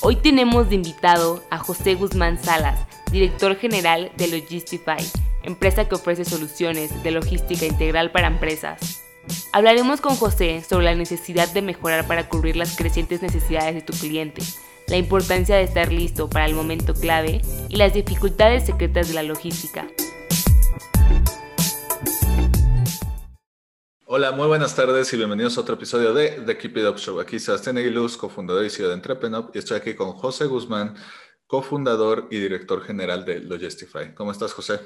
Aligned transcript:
Hoy 0.00 0.16
tenemos 0.16 0.68
de 0.68 0.76
invitado 0.76 1.42
a 1.50 1.58
José 1.58 1.94
Guzmán 1.94 2.42
Salas, 2.42 2.86
director 3.10 3.56
general 3.56 4.12
de 4.16 4.28
Logistify, 4.28 5.04
empresa 5.42 5.88
que 5.88 5.94
ofrece 5.96 6.24
soluciones 6.24 7.02
de 7.02 7.10
logística 7.10 7.66
integral 7.66 8.12
para 8.12 8.28
empresas. 8.28 9.02
Hablaremos 9.52 10.00
con 10.00 10.16
José 10.16 10.62
sobre 10.62 10.84
la 10.86 10.94
necesidad 10.94 11.52
de 11.52 11.62
mejorar 11.62 12.06
para 12.06 12.28
cubrir 12.28 12.56
las 12.56 12.76
crecientes 12.76 13.22
necesidades 13.22 13.74
de 13.74 13.82
tu 13.82 13.92
cliente 13.92 14.42
la 14.88 14.96
importancia 14.96 15.56
de 15.56 15.64
estar 15.64 15.92
listo 15.92 16.30
para 16.30 16.46
el 16.46 16.54
momento 16.54 16.94
clave 16.94 17.42
y 17.68 17.76
las 17.76 17.92
dificultades 17.92 18.64
secretas 18.64 19.08
de 19.08 19.14
la 19.14 19.22
logística. 19.22 19.86
Hola, 24.10 24.32
muy 24.32 24.46
buenas 24.46 24.74
tardes 24.74 25.12
y 25.12 25.18
bienvenidos 25.18 25.58
a 25.58 25.60
otro 25.60 25.74
episodio 25.74 26.14
de 26.14 26.40
The 26.46 26.56
Keep 26.56 26.78
It 26.78 26.84
Up 26.86 26.96
Show. 26.96 27.20
Aquí 27.20 27.38
Sebastián 27.38 27.76
Aguiluz, 27.76 28.16
cofundador 28.16 28.64
y 28.64 28.70
CEO 28.70 28.88
de 28.88 28.94
Entrepreneur, 28.94 29.50
y 29.52 29.58
estoy 29.58 29.76
aquí 29.76 29.94
con 29.94 30.12
José 30.12 30.46
Guzmán, 30.46 30.94
cofundador 31.46 32.26
y 32.30 32.38
director 32.38 32.80
general 32.80 33.26
de 33.26 33.40
Logistify. 33.40 34.14
¿Cómo 34.14 34.30
estás, 34.30 34.54
José? 34.54 34.80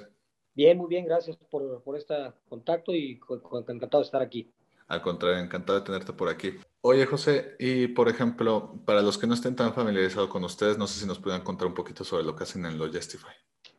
Bien, 0.54 0.76
muy 0.76 0.88
bien, 0.88 1.04
gracias 1.04 1.36
por, 1.36 1.84
por 1.84 1.96
este 1.96 2.16
contacto 2.48 2.92
y 2.92 3.20
encantado 3.68 4.02
de 4.02 4.06
estar 4.06 4.22
aquí. 4.22 4.52
Al 4.88 5.00
contrario, 5.00 5.38
encantado 5.38 5.78
de 5.78 5.86
tenerte 5.86 6.12
por 6.12 6.28
aquí. 6.28 6.54
Oye, 6.80 7.06
José, 7.06 7.54
y 7.60 7.86
por 7.86 8.08
ejemplo, 8.08 8.82
para 8.84 9.02
los 9.02 9.18
que 9.18 9.28
no 9.28 9.34
estén 9.34 9.54
tan 9.54 9.72
familiarizados 9.72 10.30
con 10.30 10.42
ustedes, 10.42 10.78
no 10.78 10.88
sé 10.88 10.98
si 10.98 11.06
nos 11.06 11.20
pueden 11.20 11.42
contar 11.42 11.68
un 11.68 11.74
poquito 11.74 12.02
sobre 12.02 12.24
lo 12.24 12.34
que 12.34 12.42
hacen 12.42 12.66
en 12.66 12.76
Logistify. 12.76 13.30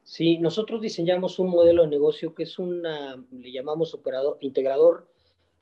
Sí, 0.04 0.38
nosotros 0.38 0.80
diseñamos 0.80 1.38
un 1.38 1.50
modelo 1.50 1.82
de 1.82 1.90
negocio 1.90 2.34
que 2.34 2.44
es 2.44 2.58
una, 2.60 3.22
le 3.30 3.52
llamamos 3.52 3.94
operador, 3.94 4.38
integrador 4.40 5.12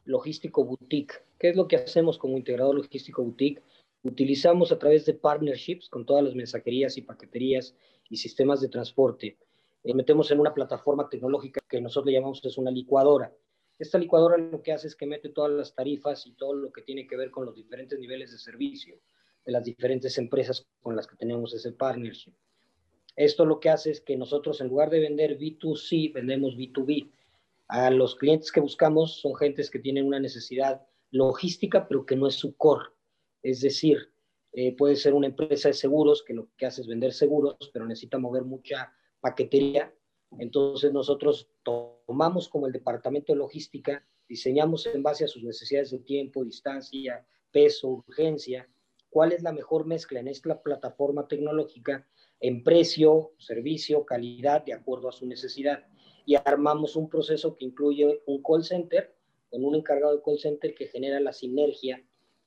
logístico 0.05 0.63
boutique. 0.63 1.15
¿Qué 1.39 1.49
es 1.49 1.55
lo 1.55 1.67
que 1.67 1.77
hacemos 1.77 2.17
como 2.17 2.37
integrador 2.37 2.75
logístico 2.75 3.23
boutique? 3.23 3.61
Utilizamos 4.03 4.71
a 4.71 4.79
través 4.79 5.05
de 5.05 5.13
partnerships 5.13 5.89
con 5.89 6.05
todas 6.05 6.23
las 6.23 6.35
mensajerías 6.35 6.97
y 6.97 7.01
paqueterías 7.01 7.75
y 8.09 8.17
sistemas 8.17 8.61
de 8.61 8.69
transporte. 8.69 9.37
Eh, 9.83 9.93
metemos 9.93 10.31
en 10.31 10.39
una 10.39 10.53
plataforma 10.53 11.09
tecnológica 11.09 11.61
que 11.67 11.81
nosotros 11.81 12.07
le 12.07 12.13
llamamos 12.13 12.43
es 12.43 12.57
una 12.57 12.71
licuadora. 12.71 13.33
Esta 13.79 13.97
licuadora 13.97 14.37
lo 14.37 14.61
que 14.61 14.73
hace 14.73 14.87
es 14.87 14.95
que 14.95 15.07
mete 15.07 15.29
todas 15.29 15.51
las 15.51 15.73
tarifas 15.73 16.27
y 16.27 16.33
todo 16.33 16.53
lo 16.53 16.71
que 16.71 16.83
tiene 16.83 17.07
que 17.07 17.17
ver 17.17 17.31
con 17.31 17.45
los 17.45 17.55
diferentes 17.55 17.99
niveles 17.99 18.31
de 18.31 18.37
servicio 18.37 18.99
de 19.45 19.51
las 19.51 19.63
diferentes 19.63 20.17
empresas 20.17 20.67
con 20.81 20.95
las 20.95 21.07
que 21.07 21.15
tenemos 21.15 21.53
ese 21.53 21.71
partnership. 21.71 22.33
Esto 23.15 23.45
lo 23.45 23.59
que 23.59 23.69
hace 23.69 23.91
es 23.91 24.01
que 24.01 24.17
nosotros 24.17 24.61
en 24.61 24.67
lugar 24.67 24.89
de 24.89 24.99
vender 24.99 25.37
B2C, 25.37 26.13
vendemos 26.13 26.55
B2B. 26.55 27.09
A 27.71 27.89
los 27.89 28.15
clientes 28.15 28.51
que 28.51 28.59
buscamos 28.59 29.19
son 29.19 29.35
gentes 29.35 29.69
que 29.69 29.79
tienen 29.79 30.05
una 30.05 30.19
necesidad 30.19 30.81
logística, 31.09 31.87
pero 31.87 32.05
que 32.05 32.15
no 32.15 32.27
es 32.27 32.35
su 32.35 32.55
core. 32.55 32.89
Es 33.41 33.61
decir, 33.61 33.97
eh, 34.53 34.75
puede 34.75 34.95
ser 34.95 35.13
una 35.13 35.27
empresa 35.27 35.69
de 35.69 35.73
seguros 35.73 36.23
que 36.25 36.33
lo 36.33 36.49
que 36.57 36.65
hace 36.65 36.81
es 36.81 36.87
vender 36.87 37.13
seguros, 37.13 37.57
pero 37.73 37.85
necesita 37.85 38.17
mover 38.17 38.43
mucha 38.43 38.93
paquetería 39.19 39.93
entonces 40.39 40.93
nosotros 40.93 41.49
tomamos 41.63 42.47
como 42.47 42.67
el 42.67 42.73
departamento 42.73 43.33
de 43.33 43.39
logística, 43.39 44.05
diseñamos 44.27 44.85
en 44.85 45.03
base 45.03 45.25
a 45.25 45.27
sus 45.27 45.43
necesidades 45.43 45.91
de 45.91 45.99
tiempo, 45.99 46.43
distancia, 46.43 47.25
peso, 47.51 47.89
urgencia, 47.89 48.69
cuál 49.09 49.33
es 49.33 49.43
la 49.43 49.51
mejor 49.51 49.85
mezcla 49.85 50.19
en 50.19 50.29
esta 50.29 50.61
plataforma 50.61 51.27
tecnológica 51.27 52.07
en 52.39 52.63
precio, 52.63 53.33
servicio, 53.37 54.05
calidad, 54.05 54.63
de 54.63 54.73
acuerdo 54.73 55.09
a 55.09 55.11
su 55.11 55.27
necesidad. 55.27 55.85
Y 56.25 56.35
armamos 56.35 56.95
un 56.95 57.09
proceso 57.09 57.55
que 57.55 57.65
incluye 57.65 58.21
un 58.25 58.41
call 58.41 58.63
center, 58.63 59.15
con 59.49 59.65
un 59.65 59.75
encargado 59.75 60.15
de 60.15 60.21
call 60.23 60.39
center 60.39 60.73
que 60.73 60.87
genera 60.87 61.19
la 61.19 61.33
sinergia 61.33 62.03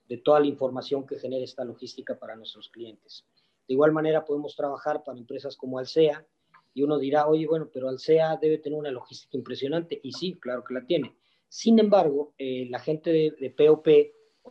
de 0.09 0.19
toda 0.19 0.41
la 0.41 0.47
información 0.47 1.07
que 1.07 1.19
genera 1.19 1.45
esta 1.45 1.65
logística 1.65 2.19
para 2.19 2.37
nuestros 2.37 2.69
clientes. 2.69 3.27
De 3.67 3.75
igual 3.75 3.93
manera 3.93 4.25
podemos 4.25 4.55
trabajar 4.55 5.03
para 5.03 5.19
empresas 5.19 5.57
como 5.57 5.79
Alsea, 5.79 6.27
y 6.75 6.83
uno 6.83 6.99
dirá, 6.99 7.29
oye, 7.29 7.47
bueno, 7.47 7.71
pero 7.73 7.89
Alsea 7.89 8.37
debe 8.37 8.59
tener 8.59 8.79
una 8.79 8.91
logística 8.91 9.37
impresionante. 9.37 10.01
Y 10.03 10.13
sí, 10.13 10.35
claro 10.35 10.65
que 10.65 10.75
la 10.75 10.85
tiene. 10.85 11.15
Sin 11.49 11.79
embargo, 11.79 12.35
eh, 12.37 12.67
la 12.69 12.81
gente 12.81 13.11
de, 13.11 13.31
de 13.39 13.51
POP, 13.51 13.87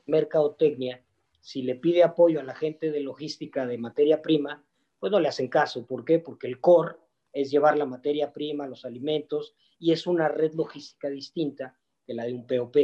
Mercadotecnia, 0.06 1.04
si 1.42 1.64
le 1.64 1.76
pide 1.76 2.02
apoyo 2.02 2.40
a 2.40 2.44
la 2.44 2.56
gente 2.56 2.92
de 2.92 3.02
logística 3.02 3.68
de 3.68 3.78
materia 3.78 4.22
prima, 4.22 4.64
pues 5.00 5.12
no 5.12 5.20
le 5.20 5.28
hacen 5.28 5.50
caso. 5.50 5.86
¿Por 5.86 6.06
qué? 6.06 6.20
Porque 6.20 6.48
el 6.48 6.62
core 6.62 6.96
es 7.34 7.52
llevar 7.52 7.78
la 7.78 7.86
materia 7.86 8.32
prima, 8.32 8.68
los 8.68 8.86
alimentos, 8.86 9.56
y 9.80 9.92
es 9.92 10.08
una 10.08 10.28
red 10.30 10.54
logística 10.54 11.10
distinta 11.10 11.78
que 12.06 12.14
la 12.14 12.26
de 12.26 12.34
un 12.34 12.48
POP. 12.48 12.78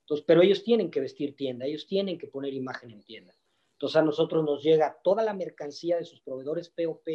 Entonces, 0.00 0.24
pero 0.26 0.42
ellos 0.42 0.64
tienen 0.64 0.90
que 0.90 1.00
vestir 1.00 1.36
tienda, 1.36 1.66
ellos 1.66 1.86
tienen 1.86 2.18
que 2.18 2.26
poner 2.26 2.54
imagen 2.54 2.90
en 2.90 3.02
tienda. 3.02 3.34
Entonces 3.74 3.96
a 3.96 4.02
nosotros 4.02 4.44
nos 4.44 4.62
llega 4.62 4.98
toda 5.04 5.22
la 5.22 5.34
mercancía 5.34 5.96
de 5.96 6.04
sus 6.04 6.20
proveedores 6.20 6.70
POP, 6.70 7.06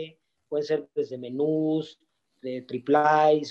puede 0.48 0.64
ser 0.64 0.88
desde 0.96 1.18
menús, 1.18 2.00
de 2.42 2.66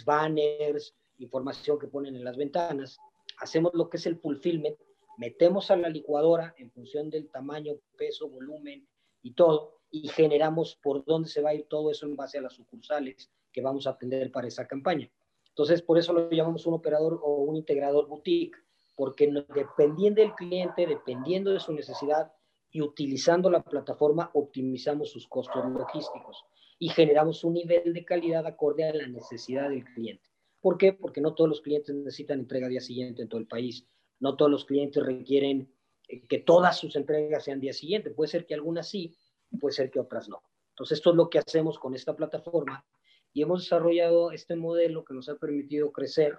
banners, 0.04 0.94
información 1.18 1.78
que 1.78 1.88
ponen 1.88 2.16
en 2.16 2.24
las 2.24 2.36
ventanas. 2.36 2.98
Hacemos 3.38 3.72
lo 3.74 3.88
que 3.88 3.96
es 3.96 4.06
el 4.06 4.16
fulfillment, 4.16 4.78
metemos 5.18 5.70
a 5.70 5.76
la 5.76 5.88
licuadora 5.88 6.54
en 6.58 6.70
función 6.70 7.10
del 7.10 7.28
tamaño, 7.30 7.74
peso, 7.96 8.28
volumen 8.28 8.86
y 9.22 9.32
todo, 9.32 9.80
y 9.94 10.08
generamos 10.08 10.74
por 10.82 11.04
dónde 11.04 11.28
se 11.28 11.40
va 11.40 11.50
a 11.50 11.54
ir 11.54 11.66
todo 11.68 11.88
eso 11.88 12.04
en 12.04 12.16
base 12.16 12.38
a 12.38 12.42
las 12.42 12.54
sucursales 12.54 13.30
que 13.52 13.62
vamos 13.62 13.86
a 13.86 13.90
atender 13.90 14.32
para 14.32 14.48
esa 14.48 14.66
campaña. 14.66 15.08
Entonces, 15.50 15.82
por 15.82 15.98
eso 15.98 16.12
lo 16.12 16.28
llamamos 16.28 16.66
un 16.66 16.74
operador 16.74 17.20
o 17.22 17.42
un 17.42 17.54
integrador 17.54 18.08
boutique, 18.08 18.56
porque 18.96 19.32
dependiendo 19.54 20.20
del 20.20 20.34
cliente, 20.34 20.88
dependiendo 20.88 21.52
de 21.52 21.60
su 21.60 21.72
necesidad 21.72 22.32
y 22.72 22.80
utilizando 22.80 23.48
la 23.48 23.62
plataforma, 23.62 24.32
optimizamos 24.34 25.10
sus 25.10 25.28
costos 25.28 25.64
logísticos 25.70 26.44
y 26.80 26.88
generamos 26.88 27.44
un 27.44 27.54
nivel 27.54 27.94
de 27.94 28.04
calidad 28.04 28.44
acorde 28.48 28.88
a 28.88 28.94
la 28.94 29.06
necesidad 29.06 29.68
del 29.68 29.84
cliente. 29.84 30.28
¿Por 30.60 30.76
qué? 30.76 30.92
Porque 30.92 31.20
no 31.20 31.34
todos 31.34 31.50
los 31.50 31.60
clientes 31.60 31.94
necesitan 31.94 32.40
entrega 32.40 32.66
día 32.66 32.80
siguiente 32.80 33.22
en 33.22 33.28
todo 33.28 33.40
el 33.40 33.46
país. 33.46 33.86
No 34.18 34.34
todos 34.34 34.50
los 34.50 34.64
clientes 34.64 35.04
requieren 35.04 35.72
eh, 36.08 36.26
que 36.26 36.38
todas 36.38 36.78
sus 36.78 36.96
entregas 36.96 37.44
sean 37.44 37.60
día 37.60 37.72
siguiente. 37.72 38.10
Puede 38.10 38.32
ser 38.32 38.44
que 38.44 38.54
algunas 38.54 38.88
sí, 38.88 39.14
puede 39.58 39.74
ser 39.74 39.90
que 39.90 40.00
otras 40.00 40.28
no. 40.28 40.42
Entonces, 40.70 40.98
esto 40.98 41.10
es 41.10 41.16
lo 41.16 41.30
que 41.30 41.38
hacemos 41.38 41.78
con 41.78 41.94
esta 41.94 42.16
plataforma 42.16 42.84
y 43.32 43.42
hemos 43.42 43.62
desarrollado 43.62 44.32
este 44.32 44.56
modelo 44.56 45.04
que 45.04 45.14
nos 45.14 45.28
ha 45.28 45.36
permitido 45.36 45.92
crecer. 45.92 46.38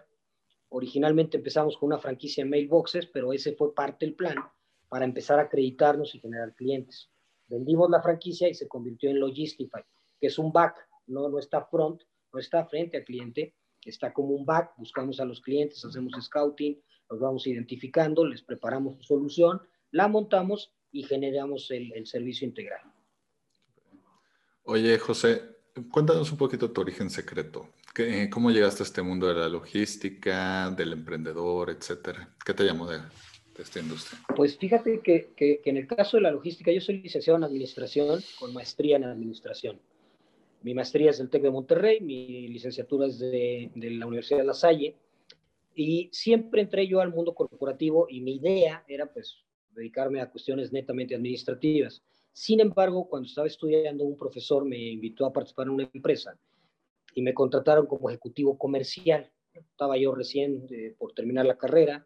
Originalmente 0.70 1.38
empezamos 1.38 1.78
con 1.78 1.88
una 1.88 2.00
franquicia 2.00 2.41
en 2.41 2.50
mailboxes, 2.50 3.06
pero 3.08 3.34
ese 3.34 3.56
fue 3.56 3.73
parte 3.73 4.06
del 4.06 4.16
plan 4.16 4.38
para 4.90 5.06
empezar 5.06 5.40
a 5.40 5.44
acreditarnos 5.44 6.16
y 6.16 6.20
generar 6.20 6.53
clientes. 6.56 7.09
Vendimos 7.47 7.90
la 7.90 8.02
franquicia 8.02 8.50
y 8.50 8.53
se 8.53 8.67
convirtió 8.67 9.09
en 9.09 9.20
Logistify 9.20 9.84
que 10.20 10.28
es 10.28 10.40
un 10.40 10.52
back, 10.52 10.88
no, 11.08 11.29
no 11.29 11.40
está 11.40 11.66
front, 11.66 12.02
no 12.34 12.40
está 12.40 12.66
frente 12.66 12.97
al 12.97 13.03
cliente, 13.03 13.53
está 13.84 14.14
como 14.14 14.29
un 14.29 14.46
back, 14.46 14.73
buscamos 14.78 15.20
a 15.20 15.26
los 15.26 15.41
clientes, 15.41 15.84
hacemos 15.85 16.14
scouting, 16.20 16.82
los 17.09 17.20
vamos 17.20 17.46
identificando, 17.47 18.26
les 18.26 18.41
preparamos 18.41 18.97
su 18.97 19.03
solución, 19.03 19.62
la 19.91 20.08
montamos 20.08 20.73
y 20.91 21.03
generamos 21.03 21.70
el, 21.72 21.94
el 21.94 22.08
servicio 22.08 22.47
integral. 22.47 22.82
Oye, 24.67 24.97
José, 24.97 25.44
cuéntanos 25.91 26.32
un 26.32 26.38
poquito 26.38 26.72
tu 26.72 26.82
origen 26.82 27.12
secreto. 27.12 27.70
¿Cómo 28.32 28.50
llegaste 28.50 28.82
a 28.82 28.85
este 28.85 29.03
mundo 29.03 29.28
de 29.28 29.35
la 29.35 29.47
logística, 29.47 30.72
del 30.72 30.94
emprendedor, 30.94 31.70
etcétera? 31.70 32.35
¿Qué 32.44 32.53
te 32.53 32.64
llamó 32.64 32.90
de, 32.90 32.97
de 32.97 33.64
esta 33.64 33.79
industria? 33.79 34.20
Pues 34.35 34.58
fíjate 34.58 35.02
que, 35.02 35.29
que, 35.35 35.62
que, 35.64 35.70
en 35.70 35.78
el 35.78 35.88
caso 35.88 36.17
de 36.17 36.23
la 36.23 36.32
logística, 36.32 36.72
yo 36.72 36.82
soy 36.82 37.02
licenciado 37.02 37.38
en 37.38 37.44
administración 37.44 38.20
con 38.40 38.53
maestría 38.53 38.97
en 38.97 39.03
administración. 39.03 39.79
Mi 40.64 40.73
maestría 40.73 41.12
es 41.12 41.20
del 41.20 41.29
TEC 41.29 41.44
de 41.44 41.52
Monterrey, 41.52 42.02
mi 42.02 42.47
licenciatura 42.47 43.06
es 43.06 43.20
de, 43.20 43.72
de 43.76 43.91
la 43.91 44.08
Universidad 44.08 44.40
de 44.40 44.46
La 44.46 44.56
Salle. 44.56 44.96
Y 45.76 46.09
siempre 46.12 46.62
entré 46.62 46.88
yo 46.88 47.02
al 47.02 47.14
mundo 47.14 47.35
corporativo 47.35 48.08
y 48.09 48.22
mi 48.22 48.38
idea 48.38 48.84
era 48.88 49.06
pues 49.06 49.44
dedicarme 49.76 50.22
a 50.22 50.29
cuestiones 50.32 50.72
netamente 50.72 51.14
administrativas. 51.14 52.02
Sin 52.35 52.59
embargo, 52.59 53.08
cuando 53.08 53.29
estaba 53.29 53.47
estudiando, 53.47 54.03
un 54.03 54.17
profesor 54.17 54.66
me 54.66 54.78
invitó 54.78 55.26
a 55.26 55.32
participar 55.32 55.67
en 55.67 55.73
una 55.76 55.90
empresa 55.93 56.37
y 57.14 57.22
me 57.22 57.34
contrataron 57.34 57.87
como 57.87 58.09
ejecutivo 58.09 58.58
comercial. 58.58 59.32
Estaba 59.53 59.97
yo 59.97 60.14
recién 60.14 60.67
eh, 60.70 60.93
por 60.97 61.14
terminar 61.14 61.46
la 61.46 61.58
carrera 61.58 62.05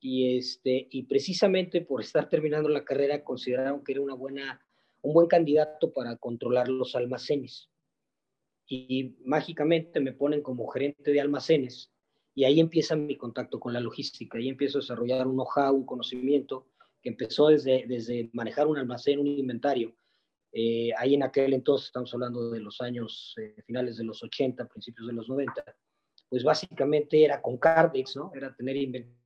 y, 0.00 0.38
este, 0.38 0.88
y 0.90 1.02
precisamente 1.02 1.82
por 1.82 2.00
estar 2.02 2.30
terminando 2.30 2.70
la 2.70 2.86
carrera 2.86 3.22
consideraron 3.22 3.84
que 3.84 3.92
era 3.92 4.00
una 4.00 4.14
buena, 4.14 4.64
un 5.02 5.12
buen 5.12 5.26
candidato 5.26 5.92
para 5.92 6.16
controlar 6.16 6.70
los 6.70 6.96
almacenes. 6.96 7.68
Y, 8.66 9.14
mágicamente 9.26 10.00
me 10.00 10.14
ponen 10.14 10.40
como 10.40 10.68
gerente 10.68 11.12
de 11.12 11.20
almacenes 11.20 11.92
y 12.34 12.44
ahí 12.44 12.60
empieza 12.60 12.96
mi 12.96 13.18
contacto 13.18 13.60
con 13.60 13.74
la 13.74 13.80
logística, 13.80 14.38
ahí 14.38 14.48
empiezo 14.48 14.78
a 14.78 14.80
desarrollar 14.80 15.26
un 15.26 15.34
know-how, 15.34 15.74
un 15.74 15.84
conocimiento 15.84 16.69
que 17.02 17.10
empezó 17.10 17.48
desde, 17.48 17.84
desde 17.86 18.30
manejar 18.32 18.66
un 18.66 18.78
almacén, 18.78 19.18
un 19.18 19.26
inventario. 19.26 19.94
Eh, 20.52 20.90
ahí 20.98 21.14
en 21.14 21.22
aquel 21.22 21.52
entonces, 21.52 21.86
estamos 21.86 22.12
hablando 22.12 22.50
de 22.50 22.60
los 22.60 22.80
años 22.80 23.34
eh, 23.38 23.62
finales 23.64 23.96
de 23.96 24.04
los 24.04 24.22
80, 24.22 24.66
principios 24.66 25.06
de 25.06 25.12
los 25.12 25.28
90, 25.28 25.64
pues 26.28 26.42
básicamente 26.42 27.24
era 27.24 27.40
con 27.40 27.58
Cardex, 27.58 28.16
¿no? 28.16 28.32
Era 28.34 28.54
tener 28.54 28.76
inventario 28.76 29.20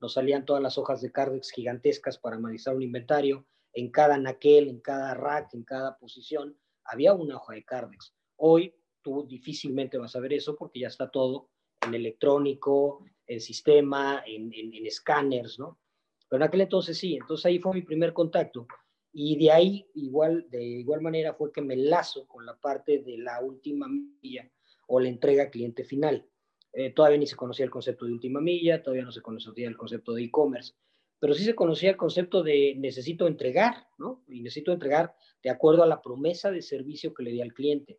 nos 0.00 0.12
salían 0.12 0.44
todas 0.44 0.62
las 0.62 0.78
hojas 0.78 1.00
de 1.00 1.10
Cardex 1.10 1.50
gigantescas 1.50 2.18
para 2.18 2.36
analizar 2.36 2.74
un 2.74 2.82
inventario. 2.82 3.46
En 3.72 3.90
cada 3.90 4.16
naquel, 4.16 4.68
en 4.68 4.80
cada 4.80 5.14
rack, 5.14 5.54
en 5.54 5.64
cada 5.64 5.98
posición, 5.98 6.56
había 6.84 7.14
una 7.14 7.36
hoja 7.36 7.54
de 7.54 7.64
Cardex. 7.64 8.14
Hoy 8.36 8.74
tú 9.02 9.26
difícilmente 9.26 9.98
vas 9.98 10.14
a 10.16 10.20
ver 10.20 10.32
eso 10.32 10.56
porque 10.56 10.80
ya 10.80 10.88
está 10.88 11.10
todo 11.10 11.50
en 11.82 11.94
electrónico, 11.94 13.04
en 13.26 13.40
sistema, 13.40 14.22
en, 14.26 14.52
en 14.52 14.86
escáneres, 14.86 15.58
¿no? 15.58 15.78
Pero 16.28 16.42
en 16.42 16.48
aquel 16.48 16.62
entonces 16.62 16.98
sí, 16.98 17.16
entonces 17.16 17.46
ahí 17.46 17.58
fue 17.58 17.74
mi 17.74 17.82
primer 17.82 18.12
contacto. 18.12 18.66
Y 19.12 19.36
de 19.38 19.50
ahí, 19.50 19.86
igual, 19.94 20.46
de 20.50 20.62
igual 20.62 21.00
manera, 21.00 21.34
fue 21.34 21.50
que 21.50 21.62
me 21.62 21.76
lazo 21.76 22.26
con 22.26 22.44
la 22.44 22.56
parte 22.56 22.98
de 22.98 23.18
la 23.18 23.40
última 23.40 23.88
milla 23.88 24.50
o 24.86 25.00
la 25.00 25.08
entrega 25.08 25.50
cliente 25.50 25.84
final. 25.84 26.26
Eh, 26.72 26.92
todavía 26.92 27.18
ni 27.18 27.26
se 27.26 27.36
conocía 27.36 27.64
el 27.64 27.70
concepto 27.70 28.04
de 28.04 28.12
última 28.12 28.40
milla, 28.40 28.82
todavía 28.82 29.04
no 29.04 29.12
se 29.12 29.22
conocía 29.22 29.66
el 29.66 29.76
concepto 29.76 30.12
de 30.12 30.24
e-commerce, 30.24 30.74
pero 31.18 31.34
sí 31.34 31.44
se 31.44 31.54
conocía 31.54 31.90
el 31.90 31.96
concepto 31.96 32.42
de 32.42 32.74
necesito 32.76 33.26
entregar, 33.26 33.88
¿no? 33.96 34.22
Y 34.28 34.42
necesito 34.42 34.72
entregar 34.72 35.14
de 35.42 35.50
acuerdo 35.50 35.82
a 35.82 35.86
la 35.86 36.02
promesa 36.02 36.50
de 36.50 36.62
servicio 36.62 37.14
que 37.14 37.22
le 37.22 37.32
di 37.32 37.40
al 37.40 37.54
cliente. 37.54 37.98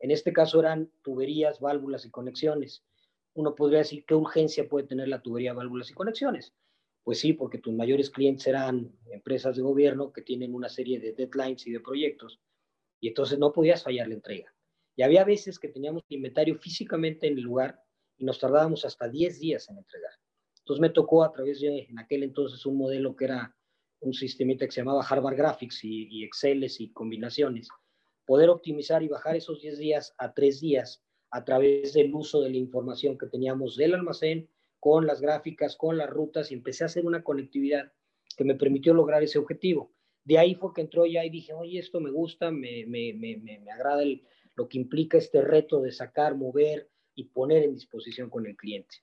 En 0.00 0.10
este 0.10 0.32
caso 0.32 0.60
eran 0.60 0.90
tuberías, 1.02 1.60
válvulas 1.60 2.04
y 2.04 2.10
conexiones. 2.10 2.84
Uno 3.34 3.54
podría 3.54 3.78
decir, 3.78 4.04
¿qué 4.04 4.14
urgencia 4.14 4.68
puede 4.68 4.86
tener 4.86 5.08
la 5.08 5.22
tubería, 5.22 5.54
válvulas 5.54 5.90
y 5.90 5.94
conexiones? 5.94 6.52
Pues 7.08 7.20
sí, 7.20 7.32
porque 7.32 7.56
tus 7.56 7.72
mayores 7.72 8.10
clientes 8.10 8.46
eran 8.46 8.92
empresas 9.10 9.56
de 9.56 9.62
gobierno 9.62 10.12
que 10.12 10.20
tienen 10.20 10.54
una 10.54 10.68
serie 10.68 11.00
de 11.00 11.14
deadlines 11.14 11.66
y 11.66 11.72
de 11.72 11.80
proyectos, 11.80 12.38
y 13.00 13.08
entonces 13.08 13.38
no 13.38 13.50
podías 13.50 13.82
fallar 13.82 14.08
la 14.08 14.14
entrega. 14.16 14.54
Y 14.94 15.00
había 15.00 15.24
veces 15.24 15.58
que 15.58 15.68
teníamos 15.68 16.02
inventario 16.10 16.58
físicamente 16.58 17.26
en 17.26 17.38
el 17.38 17.44
lugar 17.44 17.82
y 18.18 18.26
nos 18.26 18.38
tardábamos 18.38 18.84
hasta 18.84 19.08
10 19.08 19.40
días 19.40 19.70
en 19.70 19.78
entregar. 19.78 20.12
Entonces 20.58 20.82
me 20.82 20.90
tocó 20.90 21.24
a 21.24 21.32
través 21.32 21.62
de, 21.62 21.86
en 21.88 21.98
aquel 21.98 22.24
entonces, 22.24 22.66
un 22.66 22.76
modelo 22.76 23.16
que 23.16 23.24
era 23.24 23.56
un 24.00 24.12
sistemita 24.12 24.66
que 24.66 24.72
se 24.72 24.82
llamaba 24.82 25.02
Harvard 25.02 25.38
Graphics 25.38 25.84
y, 25.84 26.08
y 26.10 26.24
Exceles 26.24 26.78
y 26.78 26.92
combinaciones, 26.92 27.70
poder 28.26 28.50
optimizar 28.50 29.02
y 29.02 29.08
bajar 29.08 29.34
esos 29.34 29.62
10 29.62 29.78
días 29.78 30.14
a 30.18 30.34
3 30.34 30.60
días 30.60 31.02
a 31.30 31.42
través 31.42 31.94
del 31.94 32.14
uso 32.14 32.42
de 32.42 32.50
la 32.50 32.58
información 32.58 33.16
que 33.16 33.28
teníamos 33.28 33.76
del 33.76 33.94
almacén, 33.94 34.50
con 34.80 35.06
las 35.06 35.20
gráficas, 35.20 35.76
con 35.76 35.96
las 35.96 36.10
rutas, 36.10 36.50
y 36.50 36.54
empecé 36.54 36.84
a 36.84 36.86
hacer 36.86 37.06
una 37.06 37.22
conectividad 37.22 37.92
que 38.36 38.44
me 38.44 38.54
permitió 38.54 38.94
lograr 38.94 39.22
ese 39.22 39.38
objetivo. 39.38 39.92
De 40.24 40.38
ahí 40.38 40.54
fue 40.54 40.72
que 40.74 40.82
entró 40.82 41.06
ya 41.06 41.24
y 41.24 41.30
dije, 41.30 41.52
oye, 41.52 41.78
esto 41.78 42.00
me 42.00 42.10
gusta, 42.10 42.50
me, 42.50 42.84
me, 42.86 43.14
me, 43.14 43.36
me 43.38 43.70
agrada 43.72 44.02
el, 44.02 44.22
lo 44.54 44.68
que 44.68 44.78
implica 44.78 45.18
este 45.18 45.40
reto 45.42 45.80
de 45.80 45.92
sacar, 45.92 46.36
mover, 46.36 46.90
y 47.18 47.24
poner 47.24 47.64
en 47.64 47.74
disposición 47.74 48.30
con 48.30 48.46
el 48.46 48.56
cliente. 48.56 48.98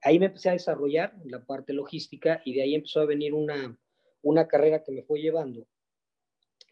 Ahí 0.00 0.18
me 0.18 0.26
empecé 0.26 0.48
a 0.48 0.54
desarrollar 0.54 1.14
la 1.26 1.44
parte 1.44 1.74
logística 1.74 2.40
y 2.46 2.54
de 2.54 2.62
ahí 2.62 2.74
empezó 2.74 3.00
a 3.00 3.04
venir 3.04 3.34
una, 3.34 3.78
una 4.22 4.48
carrera 4.48 4.82
que 4.82 4.92
me 4.92 5.02
fue 5.02 5.20
llevando 5.20 5.66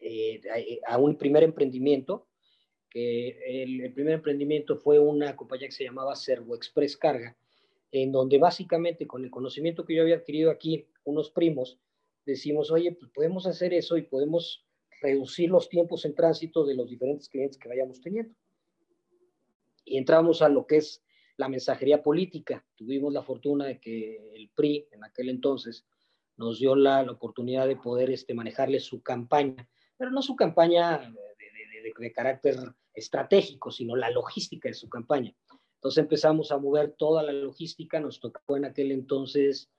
eh, 0.01 0.41
a, 0.87 0.97
un 0.97 1.15
primer 1.15 1.43
emprendimiento, 1.43 2.27
que 2.89 3.61
el, 3.61 3.93
primer 3.93 4.15
emprendimiento 4.15 4.77
fue 4.77 4.97
una 4.97 5.35
compañía 5.35 5.67
que 5.67 5.73
se 5.73 5.83
llamaba 5.83 6.15
Servo 6.15 6.55
Express 6.55 6.97
Carga, 6.97 7.37
en 7.91 8.11
donde 8.11 8.37
básicamente 8.37 9.07
con 9.07 9.23
el 9.23 9.31
conocimiento 9.31 9.85
que 9.85 9.95
yo 9.95 10.03
había 10.03 10.17
adquirido 10.17 10.51
aquí, 10.51 10.87
unos 11.03 11.31
primos, 11.31 11.79
decimos, 12.25 12.71
oye, 12.71 12.91
pues 12.91 13.11
podemos 13.11 13.47
hacer 13.47 13.73
eso 13.73 13.97
y 13.97 14.03
podemos 14.03 14.65
reducir 15.01 15.49
los 15.49 15.69
tiempos 15.69 16.05
en 16.05 16.13
tránsito 16.13 16.65
de 16.65 16.75
los 16.75 16.89
diferentes 16.89 17.29
clientes 17.29 17.57
que 17.57 17.69
vayamos 17.69 18.01
teniendo 18.01 18.35
y 19.89 19.97
entramos 19.97 20.41
a 20.41 20.49
lo 20.49 20.65
que 20.67 20.77
es 20.77 21.03
la 21.37 21.49
mensajería 21.49 22.03
política. 22.03 22.65
Tuvimos 22.75 23.11
la 23.11 23.23
fortuna 23.23 23.65
de 23.65 23.79
que 23.79 24.33
el 24.35 24.49
PRI 24.49 24.87
en 24.91 25.03
aquel 25.03 25.29
entonces 25.29 25.85
nos 26.37 26.59
dio 26.59 26.75
la, 26.75 27.01
oportunidad 27.01 27.67
de 27.67 27.75
poder 27.75 28.11
este, 28.11 28.33
manejarle 28.33 28.79
su 28.79 29.01
campaña, 29.01 29.67
pero 29.97 30.11
no 30.11 30.21
su 30.21 30.35
campaña 30.35 30.99
de, 31.99 32.13
carácter 32.13 32.55
estratégico, 32.93 33.71
sino 33.71 33.95
la 33.95 34.09
logística 34.09 34.69
de 34.69 34.73
su 34.73 34.87
campaña. 34.87 35.35
Entonces 35.79 36.03
empezamos 36.03 36.51
a 36.51 36.57
mover 36.57 36.91
toda 36.91 37.23
la 37.23 37.31
logística, 37.31 38.01
nos 38.01 38.19
tocó 38.19 38.57
en 38.57 38.65
aquel 38.65 38.91
entonces 38.91 39.71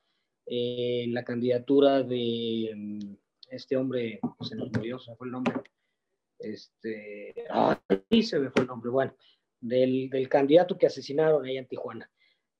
eh, 0.46 1.04
la 1.10 1.24
candidatura 1.24 2.02
de 2.02 2.72
mm, 2.74 3.14
este 3.50 3.76
hombre, 3.76 4.18
se 4.40 4.56
nos 4.56 4.72
murió, 4.72 4.98
se 4.98 5.14
fue 5.16 5.26
el 5.26 5.32
nombre, 5.32 5.60
este, 6.38 7.34
sí, 8.10 8.22
se 8.22 8.38
me 8.38 8.50
fue 8.50 8.62
el 8.62 8.68
nombre, 8.68 8.90
bueno, 8.90 9.14
del, 9.60 10.10
candidato 10.30 10.78
que 10.78 10.86
asesinaron 10.86 11.44
ahí 11.44 11.58
en 11.58 11.68
Tijuana. 11.68 12.10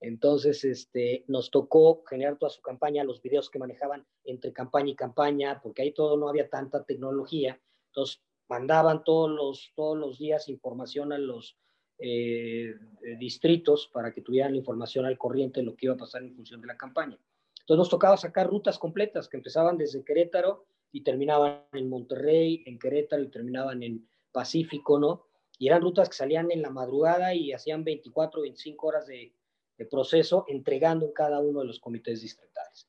Entonces, 0.01 0.63
este, 0.65 1.25
nos 1.27 1.51
tocó 1.51 2.05
generar 2.05 2.37
toda 2.37 2.51
su 2.51 2.61
campaña, 2.61 3.05
los 3.05 3.23
videos 3.23 3.49
que 3.49 3.59
manejaban 3.59 4.07
entre 4.25 4.53
campaña 4.53 4.91
y 4.91 4.97
campaña, 4.97 5.61
porque 5.63 5.81
ahí 5.81 5.93
todo 5.93 6.19
no 6.19 6.29
había 6.29 6.51
tanta 6.51 6.85
tecnología. 6.85 7.59
Entonces, 7.87 8.23
mandaban 8.49 9.03
todos 9.03 9.31
los, 9.31 9.73
todos 9.75 9.97
los 9.97 10.19
días 10.19 10.51
información 10.51 11.15
a 11.15 11.19
los 11.19 11.57
eh, 12.01 12.75
distritos 13.19 13.91
para 13.93 14.13
que 14.13 14.23
tuvieran 14.23 14.53
la 14.53 14.59
información 14.59 15.05
al 15.05 15.19
corriente 15.19 15.61
de 15.61 15.67
lo 15.67 15.77
que 15.77 15.87
iba 15.87 15.95
a 15.95 15.99
pasar 15.99 16.23
en 16.23 16.35
función 16.35 16.61
de 16.61 16.67
la 16.67 16.77
campaña. 16.77 17.19
Entonces, 17.61 17.79
nos 17.79 17.89
tocaba 17.91 18.17
sacar 18.17 18.49
rutas 18.49 18.79
completas 18.79 19.29
que 19.29 19.37
empezaban 19.37 19.77
desde 19.77 20.05
Querétaro 20.05 20.65
y 20.93 21.03
terminaban 21.03 21.65
en 21.73 21.89
Monterrey, 21.89 22.63
en 22.67 22.79
Querétaro 22.79 23.23
y 23.23 23.29
terminaban 23.29 23.83
en 23.83 24.09
Pacífico, 24.33 24.99
¿no? 24.99 25.31
y 25.61 25.69
eran 25.69 25.83
rutas 25.83 26.09
que 26.09 26.17
salían 26.17 26.51
en 26.51 26.63
la 26.63 26.71
madrugada 26.71 27.35
y 27.35 27.53
hacían 27.53 27.85
24, 27.85 28.41
25 28.41 28.87
horas 28.87 29.07
de, 29.07 29.35
proceso 29.91 30.45
entregando 30.49 31.07
en 31.07 31.13
cada 31.13 31.41
uno 31.41 31.61
de 31.61 31.67
los 31.67 31.81
comités 31.81 32.21
distritales. 32.21 32.89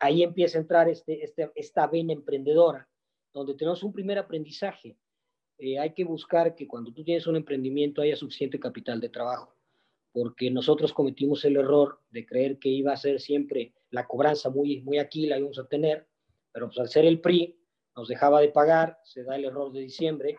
Ahí 0.00 0.24
empieza 0.24 0.58
a 0.58 0.60
entrar 0.60 0.88
este, 0.88 1.22
este, 1.22 1.52
esta 1.54 1.86
vena 1.86 2.12
emprendedora, 2.12 2.88
donde 3.32 3.54
tenemos 3.54 3.84
un 3.84 3.92
primer 3.92 4.18
aprendizaje. 4.18 4.96
Eh, 5.64 5.78
hay 5.78 5.92
que 5.92 6.02
buscar 6.02 6.56
que 6.56 6.66
cuando 6.66 6.92
tú 6.92 7.04
tienes 7.04 7.28
un 7.28 7.36
emprendimiento 7.36 8.02
haya 8.02 8.16
suficiente 8.16 8.58
capital 8.58 9.00
de 9.00 9.10
trabajo, 9.10 9.54
porque 10.10 10.50
nosotros 10.50 10.92
cometimos 10.92 11.44
el 11.44 11.54
error 11.54 12.00
de 12.10 12.26
creer 12.26 12.58
que 12.58 12.68
iba 12.68 12.92
a 12.92 12.96
ser 12.96 13.20
siempre 13.20 13.72
la 13.90 14.08
cobranza 14.08 14.50
muy, 14.50 14.80
muy 14.80 14.98
aquí, 14.98 15.26
la 15.26 15.38
íbamos 15.38 15.60
a 15.60 15.68
tener, 15.68 16.08
pero 16.50 16.66
pues 16.66 16.80
al 16.80 16.88
ser 16.88 17.04
el 17.04 17.20
PRI 17.20 17.56
nos 17.94 18.08
dejaba 18.08 18.40
de 18.40 18.48
pagar, 18.48 18.98
se 19.04 19.22
da 19.22 19.36
el 19.36 19.44
error 19.44 19.70
de 19.70 19.82
diciembre, 19.82 20.36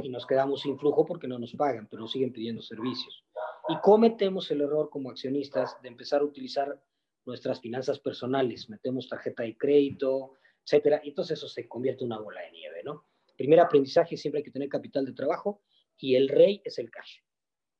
y 0.00 0.10
nos 0.10 0.26
quedamos 0.26 0.60
sin 0.60 0.78
flujo 0.78 1.06
porque 1.06 1.26
no 1.26 1.38
nos 1.38 1.54
pagan, 1.54 1.88
pero 1.90 2.06
siguen 2.06 2.34
pidiendo 2.34 2.60
servicios. 2.60 3.24
Y 3.70 3.80
cometemos 3.80 4.50
el 4.50 4.60
error 4.60 4.90
como 4.90 5.08
accionistas 5.08 5.80
de 5.80 5.88
empezar 5.88 6.20
a 6.20 6.24
utilizar 6.24 6.78
nuestras 7.24 7.58
finanzas 7.58 7.98
personales, 8.00 8.68
metemos 8.68 9.08
tarjeta 9.08 9.44
de 9.44 9.56
crédito, 9.56 10.34
etcétera, 10.62 11.00
y 11.02 11.08
entonces 11.08 11.38
eso 11.38 11.48
se 11.48 11.66
convierte 11.66 12.04
en 12.04 12.12
una 12.12 12.20
bola 12.20 12.42
de 12.42 12.50
nieve, 12.50 12.82
¿no? 12.84 13.06
Primer 13.42 13.58
aprendizaje, 13.58 14.16
siempre 14.16 14.38
hay 14.38 14.44
que 14.44 14.52
tener 14.52 14.68
capital 14.68 15.04
de 15.04 15.14
trabajo 15.14 15.62
y 15.98 16.14
el 16.14 16.28
rey 16.28 16.62
es 16.64 16.78
el 16.78 16.92
cash. 16.92 17.16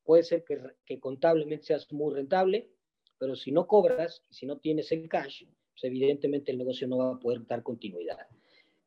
Puede 0.03 0.23
ser 0.23 0.43
que, 0.43 0.99
contablemente 0.99 1.67
seas 1.67 1.89
muy 1.93 2.13
rentable, 2.13 2.69
pero 3.17 3.33
si 3.37 3.49
no 3.53 3.65
cobras 3.65 4.21
si 4.29 4.45
no 4.45 4.57
tienes 4.57 4.91
el 4.91 5.07
cash, 5.07 5.45
pues 5.45 5.85
evidentemente 5.85 6.51
el 6.51 6.57
negocio 6.57 6.85
no 6.85 6.97
va 6.97 7.13
a 7.13 7.17
poder 7.17 7.47
dar 7.47 7.63
continuidad. 7.63 8.27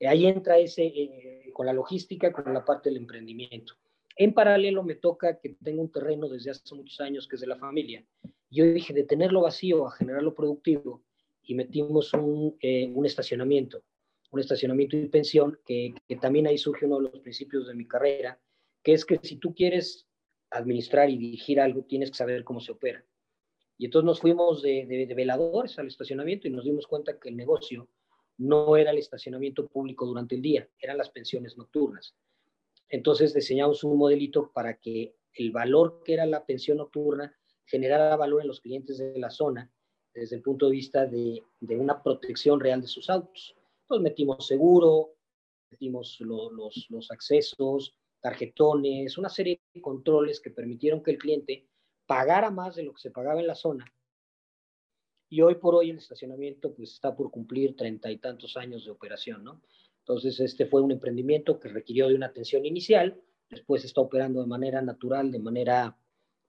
Ahí 0.06 0.26
entra 0.26 0.58
ese, 0.58 0.84
eh, 0.84 1.50
con 1.54 1.64
la 1.64 1.72
logística, 1.72 2.30
con 2.30 2.52
la 2.52 2.62
parte 2.62 2.90
del 2.90 2.98
emprendimiento. 2.98 3.72
En 4.14 4.34
paralelo 4.34 4.82
me 4.82 4.96
toca 4.96 5.40
que 5.40 5.56
tengo 5.64 5.80
un 5.80 5.90
terreno 5.90 6.28
desde 6.28 6.50
hace 6.50 6.74
muchos 6.74 7.00
años 7.00 7.26
que 7.26 7.36
es 7.36 7.40
de 7.40 7.46
la 7.46 7.56
familia. 7.56 8.04
Yo 8.50 8.66
dije 8.66 8.92
de 8.92 9.04
tenerlo 9.04 9.40
vacío 9.40 9.86
a 9.86 9.92
generarlo 9.92 10.34
productivo 10.34 11.02
y 11.42 11.54
metimos 11.54 12.12
un, 12.12 12.54
eh, 12.60 12.86
un 12.94 13.06
estacionamiento, 13.06 13.82
un 14.30 14.40
estacionamiento 14.40 14.96
y 14.96 15.08
pensión, 15.08 15.58
que, 15.64 15.94
que 16.06 16.16
también 16.16 16.46
ahí 16.46 16.58
surge 16.58 16.86
uno 16.86 16.96
de 16.96 17.10
los 17.10 17.20
principios 17.20 17.66
de 17.66 17.74
mi 17.74 17.86
carrera, 17.86 18.40
que 18.82 18.92
es 18.92 19.04
que 19.04 19.18
si 19.22 19.36
tú 19.36 19.54
quieres 19.54 20.06
administrar 20.50 21.10
y 21.10 21.18
dirigir 21.18 21.60
algo, 21.60 21.82
tienes 21.84 22.10
que 22.10 22.16
saber 22.16 22.44
cómo 22.44 22.60
se 22.60 22.72
opera. 22.72 23.04
Y 23.78 23.86
entonces 23.86 24.06
nos 24.06 24.20
fuimos 24.20 24.62
de, 24.62 24.86
de, 24.86 25.14
veladores 25.14 25.78
al 25.78 25.88
estacionamiento 25.88 26.48
y 26.48 26.50
nos 26.50 26.64
dimos 26.64 26.86
cuenta 26.86 27.18
que 27.18 27.28
el 27.28 27.36
negocio 27.36 27.88
no 28.38 28.76
era 28.76 28.90
el 28.90 28.98
estacionamiento 28.98 29.66
público 29.66 30.06
durante 30.06 30.34
el 30.34 30.42
día, 30.42 30.68
eran 30.78 30.98
las 30.98 31.10
pensiones 31.10 31.56
nocturnas. 31.56 32.14
Entonces 32.88 33.34
diseñamos 33.34 33.84
un 33.84 33.98
modelito 33.98 34.50
para 34.52 34.78
que 34.78 35.16
el 35.34 35.50
valor 35.50 36.02
que 36.04 36.14
era 36.14 36.24
la 36.24 36.46
pensión 36.46 36.78
nocturna 36.78 37.36
generara 37.64 38.16
valor 38.16 38.42
en 38.42 38.48
los 38.48 38.60
clientes 38.60 38.98
de 38.98 39.18
la 39.18 39.30
zona 39.30 39.70
desde 40.14 40.36
el 40.36 40.42
punto 40.42 40.66
de 40.66 40.72
vista 40.72 41.04
de, 41.04 41.42
de 41.60 41.76
una 41.76 42.02
protección 42.02 42.60
real 42.60 42.80
de 42.80 42.86
sus 42.86 43.10
autos. 43.10 43.54
Entonces 43.86 44.02
metimos 44.02 44.44
seguro, 44.44 45.14
metimos 45.70 46.18
los, 46.20 46.86
los 46.90 47.10
accesos, 47.12 47.94
tarjetones, 48.20 49.16
una 49.16 49.28
serie 49.28 49.60
de 49.72 49.80
controles 49.80 50.40
que 50.40 50.50
permitieron 50.50 51.04
que 51.04 51.12
el 51.12 51.18
cliente 51.18 51.68
pagara 52.04 52.50
más 52.50 52.74
de 52.74 52.82
lo 52.82 52.92
que 52.92 53.00
se 53.00 53.12
pagaba 53.12 53.38
en 53.38 53.46
la 53.46 53.54
zona. 53.54 53.84
Y 55.28 55.40
hoy 55.40 55.54
por 55.54 55.76
hoy 55.76 55.90
el 55.90 55.98
estacionamiento 55.98 56.74
pues 56.74 56.94
está 56.94 57.14
por 57.14 57.30
cumplir 57.30 57.76
treinta 57.76 58.10
y 58.10 58.18
tantos 58.18 58.56
años 58.56 58.84
de 58.84 58.90
operación, 58.90 59.44
¿no? 59.44 59.62
Entonces 60.00 60.40
este 60.40 60.66
fue 60.66 60.82
un 60.82 60.90
emprendimiento 60.90 61.60
que 61.60 61.68
requirió 61.68 62.08
de 62.08 62.16
una 62.16 62.26
atención 62.26 62.66
inicial, 62.66 63.20
después 63.48 63.84
está 63.84 64.00
operando 64.00 64.40
de 64.40 64.48
manera 64.48 64.82
natural, 64.82 65.30
de 65.30 65.38
manera 65.38 65.96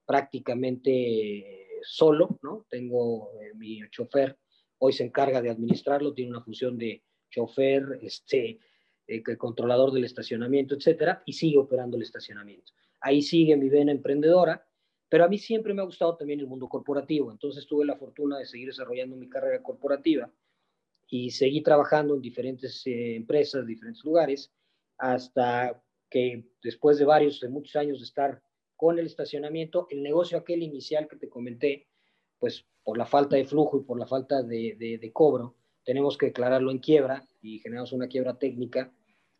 prácticamente 0.07 1.79
solo, 1.83 2.39
¿no? 2.41 2.65
Tengo 2.67 3.31
eh, 3.39 3.53
mi 3.53 3.79
chofer, 3.91 4.39
hoy 4.79 4.93
se 4.93 5.03
encarga 5.03 5.43
de 5.43 5.51
administrarlo, 5.51 6.13
tiene 6.13 6.31
una 6.31 6.43
función 6.43 6.79
de 6.79 7.03
chofer, 7.29 7.99
este, 8.01 8.59
eh, 9.07 9.23
controlador 9.37 9.93
del 9.93 10.03
estacionamiento, 10.03 10.75
etcétera, 10.75 11.23
y 11.25 11.33
sigue 11.33 11.57
operando 11.57 11.95
el 11.95 12.03
estacionamiento. 12.03 12.73
Ahí 12.99 13.21
sigue 13.21 13.55
mi 13.55 13.69
vena 13.69 13.91
emprendedora, 13.91 14.67
pero 15.07 15.23
a 15.23 15.29
mí 15.29 15.37
siempre 15.37 15.73
me 15.73 15.81
ha 15.81 15.85
gustado 15.85 16.17
también 16.17 16.39
el 16.39 16.47
mundo 16.47 16.67
corporativo, 16.67 17.31
entonces 17.31 17.65
tuve 17.65 17.85
la 17.85 17.95
fortuna 17.95 18.37
de 18.37 18.45
seguir 18.45 18.67
desarrollando 18.67 19.15
mi 19.15 19.29
carrera 19.29 19.63
corporativa 19.63 20.29
y 21.07 21.31
seguí 21.31 21.61
trabajando 21.61 22.15
en 22.15 22.21
diferentes 22.21 22.85
eh, 22.85 23.15
empresas, 23.15 23.65
diferentes 23.65 24.03
lugares, 24.03 24.51
hasta 24.97 25.81
que 26.09 26.49
después 26.61 26.97
de 26.97 27.05
varios, 27.05 27.39
de 27.39 27.49
muchos 27.49 27.75
años 27.77 27.99
de 27.99 28.05
estar 28.05 28.41
con 28.75 28.99
el 28.99 29.05
estacionamiento, 29.05 29.87
el 29.89 30.03
negocio 30.03 30.37
aquel 30.37 30.63
inicial 30.63 31.07
que 31.07 31.15
te 31.15 31.29
comenté, 31.29 31.87
pues 32.39 32.65
por 32.83 32.97
la 32.97 33.05
falta 33.05 33.35
de 33.35 33.45
flujo 33.45 33.77
y 33.77 33.83
por 33.83 33.97
la 33.97 34.05
falta 34.05 34.43
de, 34.43 34.75
de 34.77 35.13
cobro, 35.13 35.55
tenemos 35.87 36.19
que 36.19 36.27
declararlo 36.27 36.69
en 36.69 36.77
quiebra 36.77 37.25
y 37.41 37.57
generamos 37.57 37.93
una 37.93 38.07
quiebra 38.07 38.37
técnica 38.37 38.93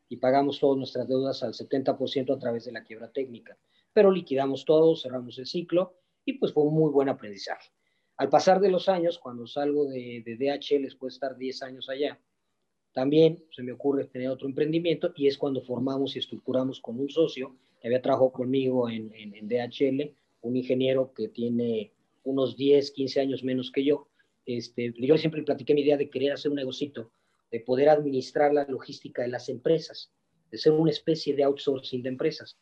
y 0.10 0.18
pagamos 0.18 0.60
todas 0.60 0.78
nuestras 0.78 1.08
deudas 1.08 1.44
al 1.44 1.54
70% 1.54 2.34
a 2.34 2.40
través 2.40 2.66
de 2.66 2.72
la 2.72 2.84
quiebra 2.84 3.12
técnica 3.12 3.56
pero 3.98 4.12
liquidamos 4.12 4.64
todo, 4.64 4.96
cerramos 4.96 5.40
el 5.40 5.48
ciclo 5.48 5.96
y 6.24 6.34
pues 6.34 6.54
fue 6.54 6.62
un 6.62 6.76
muy 6.76 6.92
buen 6.92 7.10
aprendizaje. 7.10 7.72
Al 8.18 8.30
pasar 8.30 8.60
de 8.60 8.70
los 8.70 8.90
años, 8.90 9.18
cuando 9.18 9.48
salgo 9.48 9.86
de, 9.86 10.22
de 10.24 10.36
DHL, 10.36 10.84
después 10.84 11.14
de 11.14 11.16
estar 11.16 11.36
10 11.36 11.64
años 11.64 11.90
allá, 11.90 12.22
también 12.92 13.44
se 13.50 13.64
me 13.64 13.72
ocurre 13.72 14.06
tener 14.06 14.30
otro 14.30 14.48
emprendimiento 14.48 15.14
y 15.16 15.26
es 15.26 15.36
cuando 15.36 15.64
formamos 15.64 16.16
y 16.16 16.20
estructuramos 16.20 16.80
con 16.80 17.00
un 17.00 17.10
socio 17.10 17.58
que 17.82 17.88
había 17.88 18.00
trabajado 18.04 18.32
conmigo 18.32 18.88
en, 18.88 19.12
en, 19.16 19.48
DHL, 19.48 20.14
un 20.42 20.56
ingeniero 20.56 21.12
que 21.12 21.30
tiene 21.30 21.92
unos 22.24 22.56
10, 22.56 22.92
15 22.92 23.20
años 23.20 23.44
menos 23.44 23.72
que 23.72 23.84
yo. 23.84 24.10
Este, 24.48 24.96
yo 24.98 25.16
siempre 25.20 25.44
platiqué 25.44 25.76
mi 25.76 25.82
idea 25.82 25.98
de 25.98 26.10
querer 26.10 26.32
hacer 26.32 26.50
un 26.50 26.58
negocito, 26.58 27.12
de 27.52 27.60
poder 27.60 27.90
administrar 27.90 28.52
la 28.52 28.66
logística 28.66 29.22
de 29.22 29.28
las 29.28 29.48
empresas, 29.50 30.12
de 30.50 30.58
ser 30.58 30.74
una 30.74 30.90
especie 30.90 31.36
de 31.36 31.44
outsourcing 31.44 32.02
de 32.02 32.10
empresas 32.10 32.58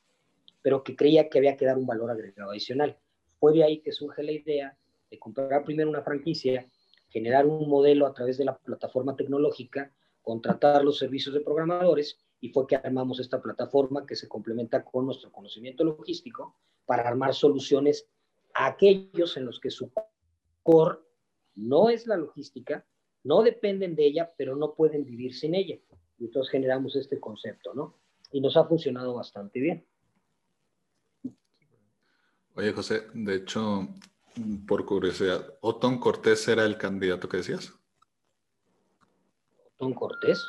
pero 0.65 0.83
que 0.83 0.95
creía 0.95 1.29
que 1.29 1.37
había 1.37 1.55
que 1.55 1.65
dar 1.67 1.77
un 1.77 1.85
valor 1.85 2.09
agregado 2.09 2.49
adicional. 2.49 2.97
Fue 3.39 3.53
de 3.53 3.63
ahí 3.63 3.81
que 3.81 3.91
surge 3.91 4.23
la 4.23 4.31
idea 4.31 4.75
de 5.11 5.19
comprar 5.19 5.63
primero 5.63 5.87
una 5.87 6.01
franquicia, 6.01 6.67
generar 7.09 7.45
un 7.45 7.69
modelo 7.69 8.07
a 8.07 8.15
través 8.15 8.39
de 8.39 8.45
la 8.45 8.57
plataforma 8.57 9.15
tecnológica, 9.15 9.93
contratar 10.23 10.83
los 10.83 10.97
servicios 10.97 11.35
de 11.35 11.41
programadores 11.41 12.17
y 12.41 12.49
fue 12.49 12.65
que 12.65 12.77
armamos 12.77 13.19
esta 13.19 13.39
plataforma 13.43 14.07
que 14.07 14.15
se 14.15 14.27
complementa 14.27 14.83
con 14.83 15.05
nuestro 15.05 15.31
conocimiento 15.31 15.83
logístico 15.83 16.55
para 16.87 17.07
armar 17.07 17.35
soluciones 17.35 18.07
a 18.55 18.65
aquellos 18.65 19.37
en 19.37 19.45
los 19.45 19.59
que 19.59 19.69
su 19.69 19.91
core 20.63 20.97
no 21.55 21.89
es 21.89 22.07
la 22.07 22.17
logística, 22.17 22.85
no 23.23 23.41
dependen 23.41 23.95
de 23.95 24.05
ella, 24.05 24.31
pero 24.37 24.55
no 24.55 24.75
pueden 24.75 25.03
vivir 25.05 25.33
sin 25.33 25.55
ella. 25.55 25.77
Y 26.17 26.25
entonces 26.25 26.51
generamos 26.51 26.95
este 26.95 27.19
concepto, 27.19 27.73
¿no? 27.73 27.97
Y 28.31 28.41
nos 28.41 28.55
ha 28.57 28.65
funcionado 28.65 29.13
bastante 29.13 29.59
bien. 29.59 29.85
Oye, 32.55 32.71
José, 32.71 33.07
de 33.13 33.35
hecho, 33.35 33.87
por 34.67 34.85
curiosidad, 34.85 35.57
¿Otón 35.61 35.99
Cortés 35.99 36.47
era 36.47 36.65
el 36.65 36.77
candidato 36.77 37.27
que 37.27 37.37
decías? 37.37 37.73
¿Otón 39.73 39.93
Cortés? 39.93 40.41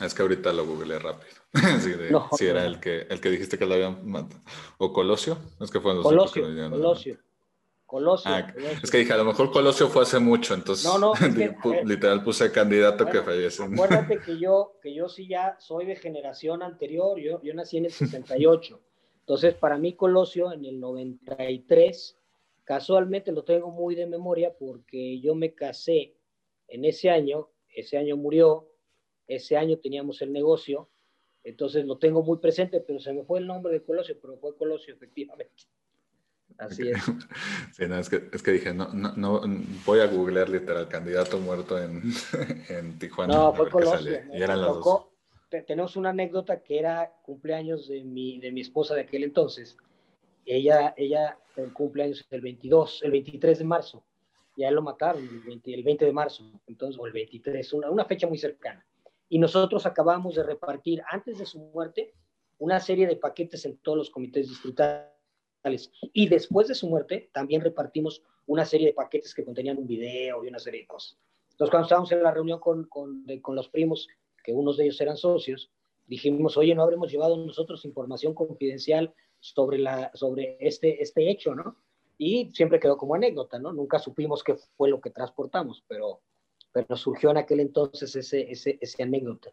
Es 0.00 0.14
que 0.14 0.22
ahorita 0.22 0.52
lo 0.52 0.66
googleé 0.66 0.98
rápido. 0.98 1.34
si 2.38 2.46
era 2.46 2.64
el 2.64 2.80
que, 2.80 3.02
el 3.02 3.20
que 3.20 3.30
dijiste 3.30 3.58
que 3.58 3.66
lo 3.66 3.74
habían 3.74 4.08
matado. 4.08 4.40
¿O 4.78 4.92
Colosio? 4.92 5.38
Es 5.60 5.70
que 5.70 5.80
fue 5.80 5.94
los 5.94 6.02
Colosio, 6.02 6.44
Colosio. 6.70 7.18
Colosio, 7.90 8.30
ah, 8.30 8.54
Es 8.84 8.88
que 8.88 8.98
dije, 8.98 9.12
a 9.12 9.16
lo 9.16 9.24
mejor 9.24 9.50
Colosio 9.50 9.88
fue 9.88 10.04
hace 10.04 10.20
mucho, 10.20 10.54
entonces 10.54 10.86
no, 10.86 10.96
no, 10.96 11.12
literal 11.84 12.22
puse 12.22 12.52
candidato 12.52 13.04
que 13.04 13.20
fallece. 13.20 13.64
Acuérdate 13.64 14.20
que 14.24 14.38
yo, 14.38 14.76
que 14.80 14.94
yo 14.94 15.08
sí 15.08 15.26
ya 15.26 15.56
soy 15.58 15.86
de 15.86 15.96
generación 15.96 16.62
anterior, 16.62 17.18
yo, 17.18 17.42
yo 17.42 17.52
nací 17.52 17.78
en 17.78 17.86
el 17.86 17.90
68. 17.90 18.80
Entonces, 19.18 19.54
para 19.54 19.76
mí 19.76 19.94
Colosio 19.94 20.52
en 20.52 20.64
el 20.66 20.78
93, 20.78 22.16
casualmente 22.62 23.32
lo 23.32 23.42
tengo 23.42 23.72
muy 23.72 23.96
de 23.96 24.06
memoria 24.06 24.54
porque 24.56 25.18
yo 25.18 25.34
me 25.34 25.52
casé 25.52 26.14
en 26.68 26.84
ese 26.84 27.10
año, 27.10 27.48
ese 27.74 27.98
año 27.98 28.16
murió, 28.16 28.68
ese 29.26 29.56
año 29.56 29.80
teníamos 29.80 30.22
el 30.22 30.32
negocio, 30.32 30.88
entonces 31.42 31.84
lo 31.84 31.98
tengo 31.98 32.22
muy 32.22 32.38
presente, 32.38 32.80
pero 32.80 33.00
se 33.00 33.12
me 33.12 33.24
fue 33.24 33.40
el 33.40 33.48
nombre 33.48 33.72
de 33.72 33.82
Colosio, 33.82 34.16
pero 34.22 34.36
fue 34.36 34.56
Colosio 34.56 34.94
efectivamente. 34.94 35.64
Así 36.58 36.90
es. 36.90 37.02
Sí, 37.72 37.86
no, 37.86 37.98
es 37.98 38.08
que, 38.08 38.28
es 38.32 38.42
que 38.42 38.52
dije, 38.52 38.74
no, 38.74 38.88
no, 38.92 39.12
no, 39.16 39.40
voy 39.86 40.00
a 40.00 40.06
googlear 40.06 40.48
literal 40.48 40.88
candidato 40.88 41.38
muerto 41.38 41.82
en, 41.82 42.02
en 42.68 42.98
Tijuana. 42.98 43.34
No, 43.34 43.54
fue 43.54 43.70
Colosio. 43.70 44.20
Y 44.32 44.42
eran 44.42 44.60
los 44.60 44.84
dos 44.84 45.10
tenemos 45.50 45.96
una 45.96 46.10
anécdota 46.10 46.62
que 46.62 46.78
era 46.78 47.12
cumpleaños 47.22 47.88
de 47.88 48.04
mi, 48.04 48.38
de 48.38 48.52
mi 48.52 48.60
esposa 48.60 48.94
de 48.94 49.02
aquel 49.02 49.24
entonces. 49.24 49.76
Ella, 50.46 50.94
ella 50.96 51.38
el 51.56 51.72
cumpleaños 51.72 52.26
el 52.30 52.40
22, 52.40 53.02
el 53.02 53.10
23 53.10 53.58
de 53.58 53.64
marzo. 53.64 54.04
Ya 54.56 54.70
lo 54.70 54.82
mataron 54.82 55.22
el 55.22 55.40
20, 55.40 55.74
el 55.74 55.82
20 55.82 56.04
de 56.04 56.12
marzo, 56.12 56.44
entonces, 56.66 57.00
o 57.00 57.06
el 57.06 57.12
23, 57.12 57.72
una, 57.72 57.90
una 57.90 58.04
fecha 58.04 58.26
muy 58.26 58.38
cercana. 58.38 58.84
Y 59.28 59.38
nosotros 59.38 59.86
acabamos 59.86 60.34
de 60.34 60.42
repartir, 60.42 61.02
antes 61.10 61.38
de 61.38 61.46
su 61.46 61.58
muerte, 61.58 62.14
una 62.58 62.78
serie 62.78 63.06
de 63.06 63.16
paquetes 63.16 63.64
en 63.64 63.78
todos 63.78 63.98
los 63.98 64.10
comités 64.10 64.48
distritales. 64.48 65.08
Y 66.12 66.28
después 66.28 66.68
de 66.68 66.74
su 66.74 66.88
muerte, 66.88 67.30
también 67.32 67.60
repartimos 67.60 68.22
una 68.46 68.64
serie 68.64 68.88
de 68.88 68.92
paquetes 68.94 69.34
que 69.34 69.44
contenían 69.44 69.78
un 69.78 69.86
video 69.86 70.44
y 70.44 70.48
una 70.48 70.58
serie 70.58 70.80
de 70.80 70.86
cosas. 70.86 71.18
Entonces, 71.52 71.70
cuando 71.70 71.84
estábamos 71.84 72.12
en 72.12 72.22
la 72.22 72.30
reunión 72.30 72.58
con, 72.58 72.84
con, 72.84 73.24
con 73.42 73.54
los 73.54 73.68
primos 73.68 74.08
que 74.42 74.52
unos 74.52 74.76
de 74.76 74.84
ellos 74.84 75.00
eran 75.00 75.16
socios, 75.16 75.70
dijimos, 76.06 76.56
oye, 76.56 76.74
no 76.74 76.82
habremos 76.82 77.10
llevado 77.10 77.36
nosotros 77.36 77.84
información 77.84 78.34
confidencial 78.34 79.14
sobre, 79.38 79.78
la, 79.78 80.10
sobre 80.14 80.56
este, 80.60 81.02
este 81.02 81.30
hecho, 81.30 81.54
¿no? 81.54 81.76
Y 82.18 82.50
siempre 82.52 82.80
quedó 82.80 82.96
como 82.96 83.14
anécdota, 83.14 83.58
¿no? 83.58 83.72
Nunca 83.72 83.98
supimos 83.98 84.42
qué 84.42 84.56
fue 84.76 84.90
lo 84.90 85.00
que 85.00 85.10
transportamos, 85.10 85.84
pero, 85.86 86.20
pero 86.72 86.96
surgió 86.96 87.30
en 87.30 87.38
aquel 87.38 87.60
entonces 87.60 88.14
ese, 88.16 88.50
ese, 88.50 88.78
ese 88.80 89.02
anécdota. 89.02 89.50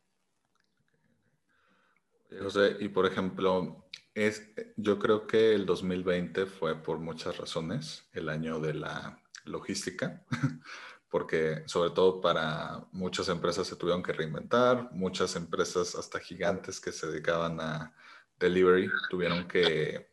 José, 2.42 2.76
y 2.80 2.90
por 2.90 3.06
ejemplo, 3.06 3.86
es, 4.18 4.50
yo 4.78 4.98
creo 4.98 5.28
que 5.28 5.54
el 5.54 5.68
2020 5.68 6.48
fue 6.48 6.82
por 6.82 6.98
muchas 6.98 7.38
razones 7.38 8.10
el 8.14 8.30
año 8.30 8.60
de 8.60 8.74
la 8.74 9.22
logística, 9.46 10.26
porque 11.10 11.62
sobre 11.68 11.92
todo 11.92 12.20
para 12.20 12.88
muchas 12.92 13.30
empresas 13.30 13.68
se 13.68 13.76
tuvieron 13.76 14.02
que 14.02 14.14
reinventar, 14.14 14.90
muchas 14.92 15.36
empresas 15.36 15.94
hasta 15.94 16.20
gigantes 16.20 16.80
que 16.80 16.92
se 16.92 17.06
dedicaban 17.06 17.62
a 17.62 17.94
delivery 18.40 18.90
tuvieron 19.08 19.48
que, 19.48 20.10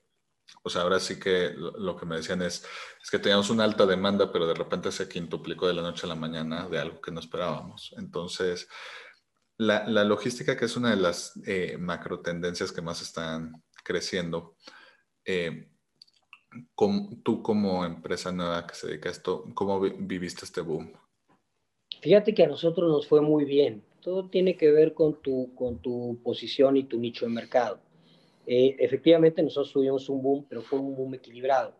o 0.62 0.68
sea, 0.68 0.82
ahora 0.82 1.00
sí 1.00 1.18
que 1.18 1.54
lo, 1.56 1.96
que 1.96 2.04
me 2.04 2.16
decían 2.16 2.42
es, 2.42 2.62
es 3.02 3.10
que 3.10 3.18
teníamos 3.18 3.48
una 3.48 3.64
alta 3.64 3.86
demanda, 3.86 4.30
pero 4.30 4.46
de 4.46 4.54
repente 4.54 4.92
se 4.92 5.08
quintuplicó 5.08 5.66
de 5.66 5.74
la 5.74 5.82
noche 5.82 6.04
a 6.04 6.10
la 6.10 6.14
mañana 6.14 6.68
de 6.68 6.78
algo 6.78 7.00
que 7.00 7.10
no 7.10 7.20
esperábamos. 7.20 7.94
Entonces, 7.96 8.68
la, 9.56 9.88
la 9.88 10.04
logística, 10.04 10.58
que 10.58 10.66
es 10.66 10.76
una 10.76 10.90
de 10.90 10.96
las 10.96 11.40
eh, 11.46 11.78
macro 11.78 12.20
tendencias 12.20 12.70
que 12.70 12.82
más 12.82 13.00
están 13.00 13.62
creciendo, 13.84 14.56
eh, 15.24 15.68
tú 17.22 17.42
como 17.42 17.84
empresa 17.84 18.32
nueva 18.32 18.66
que 18.66 18.74
se 18.74 18.88
dedica 18.88 19.08
a 19.08 19.12
esto, 19.12 19.44
¿cómo 19.54 19.80
viviste 19.80 20.44
este 20.44 20.60
boom? 20.60 20.92
Fíjate 22.00 22.34
que 22.34 22.44
a 22.44 22.48
nosotros 22.48 22.90
nos 22.90 23.06
fue 23.06 23.20
muy 23.20 23.44
bien. 23.44 23.82
Todo 24.00 24.28
tiene 24.28 24.56
que 24.56 24.70
ver 24.70 24.92
con 24.92 25.22
tu, 25.22 25.54
con 25.54 25.78
tu 25.78 26.18
posición 26.22 26.76
y 26.76 26.84
tu 26.84 26.98
nicho 26.98 27.24
de 27.24 27.32
mercado. 27.32 27.80
Eh, 28.46 28.76
efectivamente, 28.78 29.42
nosotros 29.42 29.72
tuvimos 29.72 30.08
un 30.08 30.22
boom, 30.22 30.46
pero 30.48 30.60
fue 30.62 30.78
un 30.78 30.94
boom 30.94 31.14
equilibrado. 31.14 31.74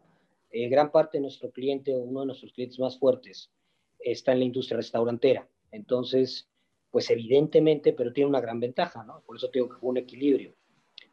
eh, 0.51 0.69
gran 0.69 0.91
parte 0.93 1.19
de 1.19 1.23
nuestro 1.23 1.51
cliente 1.51 1.93
o 1.95 1.99
uno 1.99 2.21
de 2.21 2.27
nuestros 2.27 2.53
clientes 2.53 2.79
más 2.79 2.99
fuertes 2.99 3.51
está 3.99 4.33
en 4.33 4.39
la 4.39 4.45
industria 4.45 4.77
restaurantera. 4.77 5.49
Entonces, 5.73 6.49
pues 6.91 7.11
evidentemente, 7.11 7.93
pero 7.93 8.13
tiene 8.13 8.31
una 8.31 8.41
gran 8.41 8.61
ventaja, 8.61 9.03
¿no? 9.03 9.21
Por 9.27 9.37
eso 9.37 9.51
tengo 9.51 9.69
que 9.69 9.77
fue 9.77 9.91
un 9.91 9.97
equilibrio. 9.97 10.55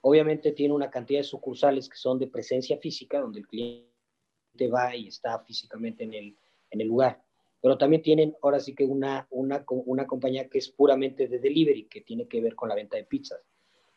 Obviamente 0.01 0.51
tiene 0.51 0.73
una 0.73 0.89
cantidad 0.89 1.19
de 1.19 1.23
sucursales 1.23 1.87
que 1.87 1.97
son 1.97 2.17
de 2.17 2.27
presencia 2.27 2.77
física, 2.77 3.19
donde 3.19 3.39
el 3.39 3.47
cliente 3.47 4.67
va 4.73 4.95
y 4.95 5.07
está 5.07 5.39
físicamente 5.39 6.03
en 6.03 6.13
el, 6.13 6.37
en 6.71 6.81
el 6.81 6.87
lugar. 6.87 7.23
Pero 7.61 7.77
también 7.77 8.01
tienen 8.01 8.35
ahora 8.41 8.59
sí 8.59 8.73
que 8.73 8.83
una, 8.83 9.27
una, 9.29 9.63
una 9.67 10.07
compañía 10.07 10.49
que 10.49 10.57
es 10.57 10.69
puramente 10.69 11.27
de 11.27 11.39
delivery, 11.39 11.87
que 11.87 12.01
tiene 12.01 12.27
que 12.27 12.41
ver 12.41 12.55
con 12.55 12.69
la 12.69 12.75
venta 12.75 12.97
de 12.97 13.03
pizzas. 13.03 13.39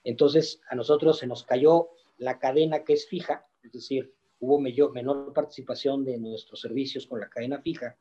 Entonces, 0.05 0.61
a 0.69 0.75
nosotros 0.75 1.19
se 1.19 1.27
nos 1.27 1.45
cayó 1.45 1.89
la 2.19 2.39
cadena 2.39 2.85
que 2.85 2.93
es 2.93 3.09
fija, 3.09 3.47
es 3.63 3.73
decir, 3.73 4.13
hubo 4.39 4.61
mayor, 4.61 4.93
menor 4.93 5.33
participación 5.33 6.05
de 6.05 6.19
nuestros 6.19 6.61
servicios 6.61 7.07
con 7.07 7.21
la 7.21 7.31
cadena 7.31 7.63
fija, 7.63 7.97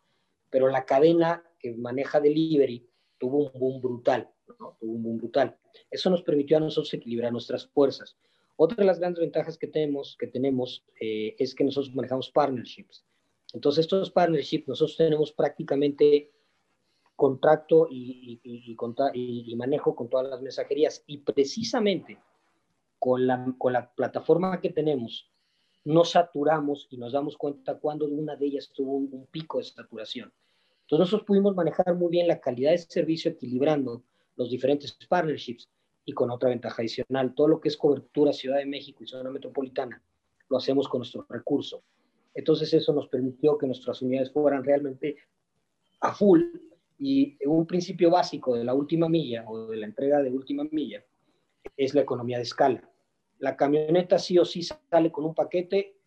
pero 0.49 0.67
la 0.67 0.85
cadena 0.85 1.43
que 1.57 1.71
maneja 1.73 2.19
delivery 2.19 2.85
tuvo 3.17 3.49
un 3.49 3.59
boom 3.59 3.81
brutal, 3.81 4.29
¿no? 4.59 4.77
tuvo 4.79 4.93
un 4.93 5.03
boom 5.03 5.17
brutal. 5.17 5.57
Eso 5.89 6.09
nos 6.09 6.23
permitió 6.23 6.57
a 6.57 6.61
nosotros 6.61 6.93
equilibrar 6.93 7.31
nuestras 7.31 7.67
fuerzas. 7.67 8.17
Otra 8.55 8.77
de 8.77 8.85
las 8.85 8.99
grandes 8.99 9.21
ventajas 9.21 9.57
que 9.57 9.67
tenemos, 9.67 10.15
que 10.17 10.27
tenemos 10.27 10.85
eh, 10.99 11.35
es 11.39 11.55
que 11.55 11.63
nosotros 11.63 11.93
manejamos 11.95 12.29
partnerships. 12.29 13.05
Entonces, 13.53 13.85
estos 13.85 14.11
partnerships, 14.11 14.67
nosotros 14.67 14.97
tenemos 14.97 15.31
prácticamente 15.31 16.31
contrato 17.15 17.87
y, 17.89 18.39
y, 18.43 19.55
manejo 19.55 19.95
con 19.95 20.09
todas 20.09 20.29
las 20.29 20.41
mensajerías. 20.41 21.03
Y 21.07 21.19
precisamente 21.19 22.19
con 22.99 23.27
la, 23.27 23.53
con 23.57 23.73
la 23.73 23.93
plataforma 23.93 24.59
que 24.59 24.69
tenemos, 24.69 25.31
no 25.85 26.05
saturamos 26.05 26.87
y 26.89 26.97
nos 26.97 27.13
damos 27.13 27.37
cuenta 27.37 27.77
cuando 27.77 28.05
una 28.05 28.35
de 28.35 28.45
ellas 28.45 28.71
tuvo 28.73 28.93
un, 28.93 29.27
pico 29.27 29.57
de 29.57 29.65
saturación. 29.65 30.33
Entonces 30.81 30.99
nosotros 30.99 31.27
pudimos 31.27 31.55
manejar 31.55 31.93
muy 31.95 32.09
bien 32.09 32.27
la 32.27 32.39
calidad 32.39 32.71
de 32.71 32.77
servicio 32.77 33.31
equilibrando 33.31 34.03
los 34.35 34.49
diferentes 34.49 34.97
partnerships 35.07 35.69
y 36.05 36.13
con 36.13 36.31
otra 36.31 36.49
ventaja 36.49 36.81
adicional, 36.81 37.33
todo 37.33 37.47
lo 37.47 37.61
que 37.61 37.69
es 37.69 37.77
cobertura 37.77 38.33
Ciudad 38.33 38.57
de 38.57 38.65
México 38.65 39.03
y 39.03 39.07
zona 39.07 39.29
metropolitana, 39.29 40.01
lo 40.49 40.57
hacemos 40.57 40.87
con 40.87 40.99
nuestro 40.99 41.25
recurso. 41.29 41.83
Entonces 42.33 42.73
eso 42.73 42.93
nos 42.93 43.07
permitió 43.07 43.57
que 43.57 43.67
nuestras 43.67 44.01
unidades 44.01 44.31
fueran 44.31 44.63
realmente 44.63 45.17
a 46.01 46.13
full 46.13 46.41
y 46.99 47.37
un 47.45 47.65
principio 47.65 48.09
básico 48.09 48.55
de 48.55 48.63
la 48.63 48.73
última 48.73 49.07
milla 49.07 49.45
o 49.47 49.67
de 49.67 49.77
la 49.77 49.85
entrega 49.85 50.21
de 50.21 50.31
última 50.31 50.63
milla 50.71 51.03
es 51.77 51.93
la 51.93 52.01
economía 52.01 52.37
de 52.37 52.43
escala. 52.43 52.89
La 53.39 53.55
camioneta 53.55 54.19
sí 54.19 54.37
o 54.37 54.45
sí 54.45 54.63
sale 54.63 55.11
con 55.11 55.25
un 55.25 55.33
paquete, 55.33 55.97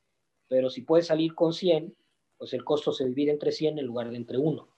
pero 0.48 0.70
si 0.70 0.82
puede 0.82 1.02
salir 1.02 1.34
con 1.34 1.52
100, 1.52 1.94
pues 2.38 2.52
el 2.52 2.64
costo 2.64 2.92
se 2.92 3.06
divide 3.06 3.32
entre 3.32 3.52
100 3.52 3.78
en 3.78 3.86
lugar 3.86 4.10
de 4.10 4.16
entre 4.16 4.38
1. 4.38 4.68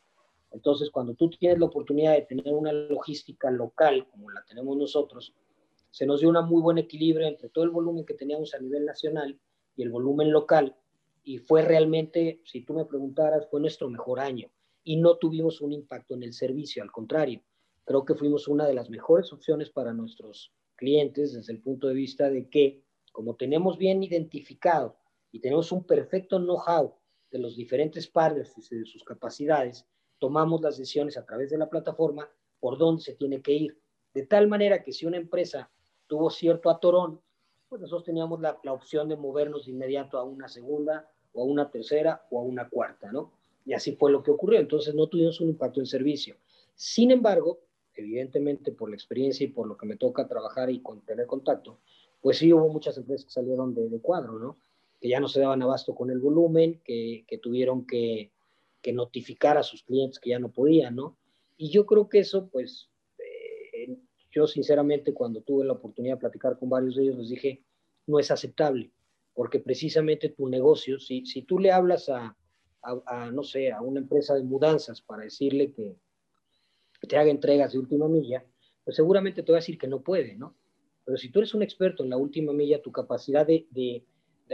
Entonces, 0.50 0.90
cuando 0.90 1.14
tú 1.14 1.30
tienes 1.30 1.58
la 1.58 1.66
oportunidad 1.66 2.14
de 2.14 2.22
tener 2.22 2.52
una 2.54 2.72
logística 2.72 3.50
local, 3.50 4.08
como 4.10 4.30
la 4.30 4.44
tenemos 4.44 4.76
nosotros, 4.76 5.34
se 5.90 6.06
nos 6.06 6.20
dio 6.20 6.30
un 6.30 6.48
muy 6.48 6.62
buen 6.62 6.78
equilibrio 6.78 7.26
entre 7.26 7.48
todo 7.48 7.64
el 7.64 7.70
volumen 7.70 8.04
que 8.04 8.14
teníamos 8.14 8.54
a 8.54 8.58
nivel 8.58 8.84
nacional 8.84 9.38
y 9.76 9.82
el 9.82 9.90
volumen 9.90 10.32
local, 10.32 10.76
y 11.22 11.38
fue 11.38 11.62
realmente, 11.62 12.40
si 12.44 12.62
tú 12.62 12.72
me 12.72 12.86
preguntaras, 12.86 13.48
fue 13.50 13.60
nuestro 13.60 13.90
mejor 13.90 14.20
año. 14.20 14.50
Y 14.82 14.96
no 14.96 15.16
tuvimos 15.18 15.60
un 15.60 15.72
impacto 15.72 16.14
en 16.14 16.22
el 16.22 16.32
servicio, 16.32 16.82
al 16.82 16.90
contrario, 16.90 17.42
creo 17.84 18.04
que 18.04 18.14
fuimos 18.14 18.48
una 18.48 18.66
de 18.66 18.74
las 18.74 18.90
mejores 18.90 19.32
opciones 19.32 19.70
para 19.70 19.92
nuestros 19.92 20.52
clientes 20.76 21.32
desde 21.32 21.52
el 21.52 21.60
punto 21.60 21.88
de 21.88 21.94
vista 21.94 22.30
de 22.30 22.48
que, 22.48 22.82
como 23.12 23.36
tenemos 23.36 23.78
bien 23.78 24.02
identificado 24.02 24.96
y 25.32 25.40
tenemos 25.40 25.72
un 25.72 25.84
perfecto 25.84 26.38
know-how 26.38 26.94
de 27.30 27.38
los 27.38 27.56
diferentes 27.56 28.06
partners 28.06 28.54
y 28.56 28.76
de 28.76 28.86
sus 28.86 29.04
capacidades, 29.04 29.86
tomamos 30.18 30.60
las 30.60 30.76
decisiones 30.76 31.16
a 31.16 31.24
través 31.24 31.50
de 31.50 31.58
la 31.58 31.68
plataforma 31.68 32.28
por 32.60 32.78
dónde 32.78 33.02
se 33.02 33.14
tiene 33.14 33.40
que 33.40 33.52
ir. 33.52 33.78
De 34.14 34.26
tal 34.26 34.48
manera 34.48 34.82
que 34.82 34.92
si 34.92 35.06
una 35.06 35.16
empresa 35.16 35.70
tuvo 36.06 36.30
cierto 36.30 36.70
atorón, 36.70 37.20
pues 37.68 37.80
nosotros 37.80 38.04
teníamos 38.04 38.40
la, 38.40 38.58
la 38.64 38.72
opción 38.72 39.08
de 39.08 39.16
movernos 39.16 39.66
de 39.66 39.72
inmediato 39.72 40.18
a 40.18 40.24
una 40.24 40.48
segunda 40.48 41.08
o 41.32 41.42
a 41.42 41.44
una 41.44 41.70
tercera 41.70 42.26
o 42.30 42.40
a 42.40 42.42
una 42.42 42.68
cuarta, 42.68 43.12
¿no? 43.12 43.32
Y 43.64 43.74
así 43.74 43.92
fue 43.92 44.10
lo 44.10 44.22
que 44.22 44.30
ocurrió. 44.30 44.58
Entonces 44.58 44.94
no 44.94 45.06
tuvimos 45.08 45.40
un 45.40 45.50
impacto 45.50 45.80
en 45.80 45.86
servicio. 45.86 46.36
Sin 46.74 47.10
embargo, 47.10 47.60
evidentemente 47.94 48.72
por 48.72 48.88
la 48.88 48.96
experiencia 48.96 49.44
y 49.44 49.48
por 49.48 49.66
lo 49.66 49.76
que 49.76 49.86
me 49.86 49.96
toca 49.96 50.26
trabajar 50.26 50.70
y 50.70 50.80
con, 50.80 51.02
tener 51.02 51.26
contacto, 51.26 51.80
pues 52.20 52.38
sí 52.38 52.52
hubo 52.52 52.68
muchas 52.68 52.96
empresas 52.96 53.26
que 53.26 53.32
salieron 53.32 53.74
de, 53.74 53.88
de 53.88 54.00
cuadro, 54.00 54.38
¿no? 54.38 54.56
Que 55.00 55.08
ya 55.08 55.20
no 55.20 55.28
se 55.28 55.40
daban 55.40 55.62
abasto 55.62 55.94
con 55.94 56.10
el 56.10 56.18
volumen, 56.18 56.80
que, 56.84 57.24
que 57.28 57.38
tuvieron 57.38 57.86
que, 57.86 58.32
que, 58.82 58.92
notificar 58.92 59.58
a 59.58 59.62
sus 59.62 59.82
clientes 59.82 60.18
que 60.18 60.30
ya 60.30 60.38
no 60.38 60.50
podían, 60.50 60.96
¿no? 60.96 61.18
Y 61.56 61.70
yo 61.70 61.86
creo 61.86 62.08
que 62.08 62.20
eso, 62.20 62.48
pues, 62.48 62.90
eh, 63.18 63.96
yo 64.30 64.46
sinceramente 64.46 65.12
cuando 65.12 65.42
tuve 65.42 65.64
la 65.64 65.74
oportunidad 65.74 66.14
de 66.14 66.20
platicar 66.20 66.58
con 66.58 66.68
varios 66.68 66.96
de 66.96 67.04
ellos, 67.04 67.18
les 67.18 67.28
dije, 67.28 67.62
no 68.06 68.18
es 68.18 68.30
aceptable, 68.30 68.92
porque 69.34 69.60
precisamente 69.60 70.30
tu 70.30 70.48
negocio, 70.48 70.98
si, 70.98 71.26
si 71.26 71.42
tú 71.42 71.58
le 71.58 71.72
hablas 71.72 72.08
a, 72.08 72.36
a, 72.82 73.02
a, 73.06 73.30
no 73.30 73.42
sé, 73.42 73.72
a 73.72 73.80
una 73.80 74.00
empresa 74.00 74.34
de 74.34 74.42
mudanzas 74.42 75.02
para 75.02 75.24
decirle 75.24 75.72
que, 75.72 75.96
te 77.06 77.16
haga 77.16 77.30
entregas 77.30 77.72
de 77.72 77.78
última 77.78 78.08
milla, 78.08 78.44
pues 78.84 78.96
seguramente 78.96 79.42
te 79.42 79.52
va 79.52 79.58
a 79.58 79.60
decir 79.60 79.78
que 79.78 79.86
no 79.86 80.02
puede, 80.02 80.34
¿no? 80.34 80.56
Pero 81.04 81.16
si 81.16 81.30
tú 81.30 81.38
eres 81.38 81.54
un 81.54 81.62
experto 81.62 82.02
en 82.02 82.10
la 82.10 82.16
última 82.16 82.52
milla, 82.52 82.82
tu 82.82 82.90
capacidad 82.90 83.46
de, 83.46 83.66
de, 83.70 84.04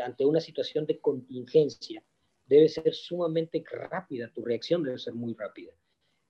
ante 0.02 0.24
una 0.24 0.40
situación 0.40 0.87
de 0.87 1.00
contingencia 1.00 2.02
debe 2.46 2.68
ser 2.68 2.94
sumamente 2.94 3.62
rápida, 3.90 4.30
tu 4.33 4.44
reacción 4.44 4.83
debe 4.83 4.98
ser 4.98 5.14
muy 5.14 5.35
rápida. 5.35 5.72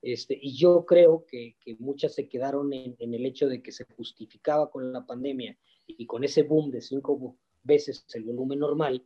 Este, 0.03 0.39
y 0.41 0.55
yo 0.55 0.85
creo 0.85 1.25
que, 1.27 1.57
muchas 1.79 2.15
se 2.15 2.29
quedaron 2.29 2.73
en, 2.73 2.95
en, 2.99 3.15
el 3.15 3.25
hecho 3.25 3.49
de 3.49 3.63
que 3.63 3.73
se 3.73 3.85
justificaba 3.97 4.71
con 4.71 4.93
la 4.93 5.07
pandemia 5.07 5.57
y 5.87 6.07
con 6.07 6.25
ese 6.25 6.43
boom 6.43 6.71
de 6.71 6.81
cinco 6.81 7.39
veces 7.63 8.07
el 8.15 8.25
volumen 8.25 8.59
normal, 8.59 9.03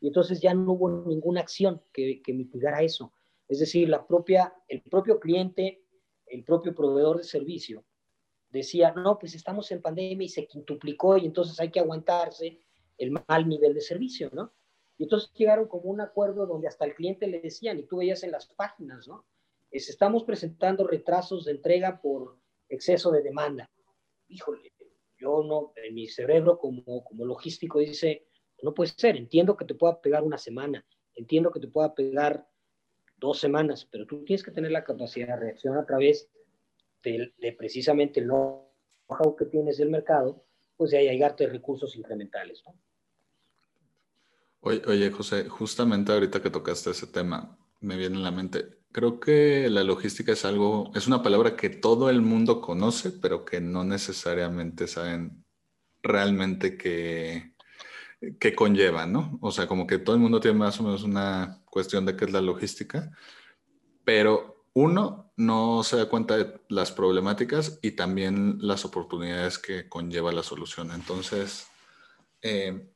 y 0.00 0.08
entonces 0.08 0.40
ya 0.40 0.52
no 0.52 0.72
hubo 0.72 0.90
ninguna 1.06 1.40
acción 1.40 1.80
que, 1.92 2.20
que 2.22 2.32
mitigara 2.34 2.82
eso. 2.82 3.12
Es 3.48 3.60
decir, 3.60 3.88
la 3.88 4.06
propia, 4.06 4.52
el 4.68 4.82
propio 4.82 5.20
cliente 5.20 5.82
el 6.32 6.44
propio 6.44 6.74
proveedor 6.74 7.18
de 7.18 7.24
servicio 7.24 7.84
decía, 8.50 8.92
no, 8.92 9.18
pues 9.18 9.34
estamos 9.34 9.70
en 9.70 9.82
pandemia 9.82 10.24
y 10.24 10.28
se 10.28 10.46
quintuplicó 10.46 11.18
y 11.18 11.26
entonces 11.26 11.60
hay 11.60 11.70
que 11.70 11.80
aguantarse 11.80 12.58
el 12.98 13.10
mal 13.10 13.48
nivel 13.48 13.74
de 13.74 13.80
servicio, 13.80 14.30
¿no? 14.32 14.52
Y 15.02 15.06
entonces 15.06 15.32
llegaron 15.34 15.66
como 15.66 15.90
un 15.90 16.00
acuerdo 16.00 16.46
donde 16.46 16.68
hasta 16.68 16.84
el 16.84 16.94
cliente 16.94 17.26
le 17.26 17.40
decían, 17.40 17.76
y 17.76 17.82
tú 17.82 17.96
veías 17.96 18.22
en 18.22 18.30
las 18.30 18.46
páginas, 18.46 19.08
¿no? 19.08 19.26
Es, 19.68 19.88
estamos 19.88 20.22
presentando 20.22 20.86
retrasos 20.86 21.44
de 21.44 21.50
entrega 21.50 22.00
por 22.00 22.38
exceso 22.68 23.10
de 23.10 23.20
demanda. 23.20 23.68
Híjole, 24.28 24.72
yo 25.18 25.42
no, 25.42 25.72
en 25.74 25.96
mi 25.96 26.06
cerebro 26.06 26.56
como, 26.56 27.02
como 27.02 27.24
logístico 27.24 27.80
dice, 27.80 28.28
no 28.62 28.74
puede 28.74 28.92
ser, 28.96 29.16
entiendo 29.16 29.56
que 29.56 29.64
te 29.64 29.74
pueda 29.74 30.00
pegar 30.00 30.22
una 30.22 30.38
semana, 30.38 30.86
entiendo 31.16 31.50
que 31.50 31.58
te 31.58 31.66
pueda 31.66 31.92
pegar 31.96 32.48
dos 33.16 33.40
semanas, 33.40 33.88
pero 33.90 34.06
tú 34.06 34.22
tienes 34.22 34.44
que 34.44 34.52
tener 34.52 34.70
la 34.70 34.84
capacidad 34.84 35.26
de 35.26 35.36
reaccionar 35.36 35.80
a 35.80 35.86
través 35.86 36.30
de, 37.02 37.56
precisamente 37.58 38.20
el 38.20 38.26
know-how 38.26 39.34
que 39.34 39.46
tienes 39.46 39.78
del 39.78 39.90
mercado, 39.90 40.44
pues 40.76 40.92
de 40.92 41.02
llegarte 41.02 41.48
recursos 41.48 41.96
incrementales. 41.96 42.62
¿no? 42.64 42.78
Oye, 44.62 44.82
oye, 44.86 45.10
José, 45.10 45.48
justamente 45.48 46.12
ahorita 46.12 46.40
que 46.40 46.50
tocaste 46.50 46.90
ese 46.90 47.06
tema, 47.06 47.58
me 47.80 47.96
viene 47.96 48.16
en 48.16 48.22
la 48.22 48.30
mente, 48.30 48.78
creo 48.92 49.20
que 49.20 49.68
la 49.68 49.84
logística 49.84 50.32
es 50.32 50.44
algo, 50.44 50.90
es 50.94 51.06
una 51.06 51.22
palabra 51.22 51.56
que 51.56 51.68
todo 51.68 52.10
el 52.10 52.22
mundo 52.22 52.60
conoce, 52.60 53.10
pero 53.10 53.44
que 53.44 53.60
no 53.60 53.84
necesariamente 53.84 54.86
saben 54.86 55.44
realmente 56.02 56.78
que 56.78 57.52
que 58.38 58.54
conlleva, 58.54 59.06
¿no? 59.06 59.38
O 59.40 59.50
sea, 59.50 59.66
como 59.66 59.86
que 59.86 59.98
todo 59.98 60.14
el 60.14 60.22
mundo 60.22 60.40
tiene 60.40 60.58
más 60.58 60.78
o 60.80 60.84
menos 60.84 61.02
una 61.02 61.62
cuestión 61.64 62.06
de 62.06 62.16
qué 62.16 62.24
es 62.24 62.32
la 62.32 62.40
logística, 62.40 63.10
pero 64.04 64.64
uno 64.74 65.32
no 65.36 65.82
se 65.82 65.96
da 65.96 66.08
cuenta 66.08 66.36
de 66.36 66.60
las 66.68 66.92
problemáticas 66.92 67.78
y 67.82 67.92
también 67.92 68.58
las 68.60 68.84
oportunidades 68.84 69.58
que 69.58 69.88
conlleva 69.88 70.32
la 70.32 70.42
solución. 70.42 70.92
Entonces, 70.92 71.66
eh, 72.42 72.88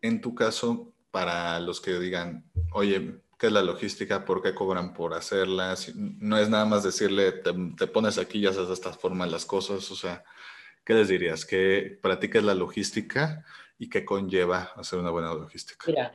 en 0.00 0.20
tu 0.20 0.34
caso, 0.34 0.94
para 1.10 1.60
los 1.60 1.80
que 1.80 1.98
digan, 1.98 2.44
oye, 2.72 3.20
¿qué 3.38 3.46
es 3.46 3.52
la 3.52 3.62
logística? 3.62 4.24
¿Por 4.24 4.42
qué 4.42 4.54
cobran 4.54 4.94
por 4.94 5.14
hacerla? 5.14 5.74
no 5.94 6.38
es 6.38 6.48
nada 6.48 6.64
más 6.64 6.82
decirle, 6.84 7.32
te, 7.32 7.86
pones 7.86 8.18
aquí 8.18 8.38
y 8.38 8.46
haces 8.46 8.68
de 8.68 8.74
esta 8.74 8.92
forma 8.92 9.26
las 9.26 9.46
cosas. 9.46 9.90
O 9.90 9.96
sea, 9.96 10.24
¿qué 10.84 10.94
les 10.94 11.08
dirías? 11.08 11.44
¿Que 11.44 11.98
practiques 12.00 12.44
la 12.44 12.54
logística? 12.54 13.44
y 13.78 13.88
qué 13.88 14.04
conlleva 14.04 14.72
hacer 14.74 14.98
una 14.98 15.10
buena 15.10 15.32
logística? 15.32 15.84
Mira, 15.86 16.12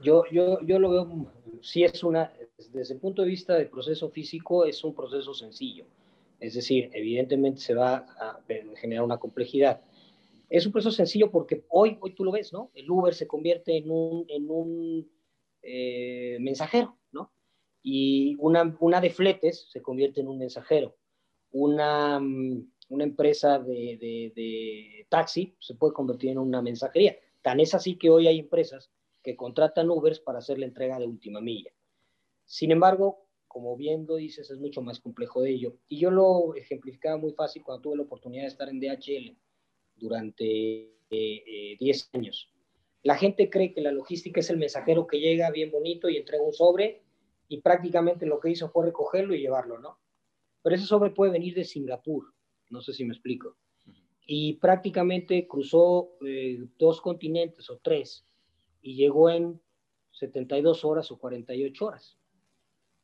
yo, 0.00 0.24
yo, 0.30 0.60
yo 0.62 0.78
lo 0.78 0.90
veo, 0.90 1.32
si 1.60 1.84
es 1.84 2.02
una, 2.04 2.32
desde 2.72 2.94
el 2.94 3.00
punto 3.00 3.22
de 3.22 3.28
vista 3.28 3.54
del 3.54 3.68
proceso 3.68 4.08
físico, 4.10 4.64
es 4.64 4.82
un 4.84 4.94
proceso 4.94 5.34
sencillo. 5.34 5.84
Es 6.38 6.54
decir, 6.54 6.90
evidentemente 6.92 7.60
se 7.60 7.74
va 7.74 8.06
a 8.18 8.40
generar 8.76 9.04
una 9.04 9.18
complejidad. 9.18 9.80
Es 10.48 10.64
un 10.64 10.72
proceso 10.72 10.92
sencillo 10.92 11.30
porque 11.30 11.64
hoy, 11.68 11.98
hoy 12.00 12.14
tú 12.14 12.24
lo 12.24 12.32
ves, 12.32 12.52
¿no? 12.52 12.70
El 12.74 12.90
Uber 12.90 13.14
se 13.14 13.26
convierte 13.26 13.76
en 13.76 13.90
un, 13.90 14.24
en 14.28 14.50
un 14.50 15.10
eh, 15.62 16.38
mensajero, 16.40 16.96
¿no? 17.10 17.32
Y 17.82 18.36
una, 18.38 18.76
una 18.80 19.00
de 19.00 19.10
fletes 19.10 19.68
se 19.70 19.82
convierte 19.82 20.20
en 20.20 20.28
un 20.28 20.38
mensajero. 20.38 20.96
Una, 21.50 22.20
mm, 22.20 22.70
una 22.90 23.04
empresa 23.04 23.58
de, 23.58 23.98
de, 24.34 25.06
taxi 25.08 25.56
se 25.58 25.74
puede 25.74 25.94
convertir 25.94 26.30
en 26.30 26.38
una 26.38 26.62
mensajería. 26.62 27.16
Tan 27.42 27.60
es 27.60 27.74
así 27.74 27.96
que 27.96 28.10
hoy 28.10 28.28
hay 28.28 28.38
empresas 28.38 28.90
que 29.22 29.36
contratan 29.36 29.90
Ubers 29.90 30.20
para 30.20 30.38
hacer 30.38 30.58
la 30.58 30.66
entrega 30.66 30.98
de 30.98 31.06
última 31.06 31.40
milla. 31.40 31.72
Sin 32.44 32.70
embargo, 32.70 33.26
como 33.48 33.76
bien 33.76 34.06
lo 34.06 34.16
dices, 34.16 34.50
es 34.50 34.58
mucho 34.58 34.82
más 34.82 35.00
complejo 35.00 35.42
de 35.42 35.50
ello. 35.50 35.76
Y 35.88 35.98
yo 35.98 36.10
lo 36.10 36.54
ejemplificaba 36.54 37.16
muy 37.16 37.32
fácil 37.32 37.64
cuando 37.64 37.82
tuve 37.82 37.96
la 37.96 38.02
oportunidad 38.02 38.42
de 38.42 38.48
estar 38.48 38.68
en 38.68 38.78
DHL 38.78 39.36
durante 39.96 40.96
10 41.10 41.10
eh, 41.10 41.76
eh, 41.80 41.92
años. 42.12 42.52
La 43.02 43.16
gente 43.16 43.48
cree 43.50 43.72
que 43.72 43.80
la 43.80 43.92
logística 43.92 44.40
es 44.40 44.50
el 44.50 44.56
mensajero 44.56 45.06
que 45.06 45.20
llega 45.20 45.50
bien 45.50 45.70
bonito 45.70 46.08
y 46.08 46.16
entrega 46.16 46.42
un 46.42 46.52
sobre 46.52 47.04
y 47.48 47.60
prácticamente 47.60 48.26
lo 48.26 48.40
que 48.40 48.50
hizo 48.50 48.68
fue 48.68 48.86
recogerlo 48.86 49.34
y 49.34 49.40
llevarlo, 49.40 49.78
¿no? 49.78 50.00
Pero 50.62 50.74
ese 50.74 50.86
sobre 50.86 51.10
puede 51.10 51.30
venir 51.30 51.54
de 51.54 51.64
Singapur, 51.64 52.34
no 52.70 52.80
sé 52.80 52.92
si 52.92 53.04
me 53.04 53.14
explico. 53.14 53.56
Y 54.26 54.54
prácticamente 54.54 55.46
cruzó 55.46 56.16
eh, 56.26 56.66
dos 56.76 57.00
continentes 57.00 57.70
o 57.70 57.78
tres 57.78 58.26
y 58.82 58.96
llegó 58.96 59.30
en 59.30 59.60
72 60.10 60.84
horas 60.84 61.12
o 61.12 61.18
48 61.18 61.86
horas. 61.86 62.18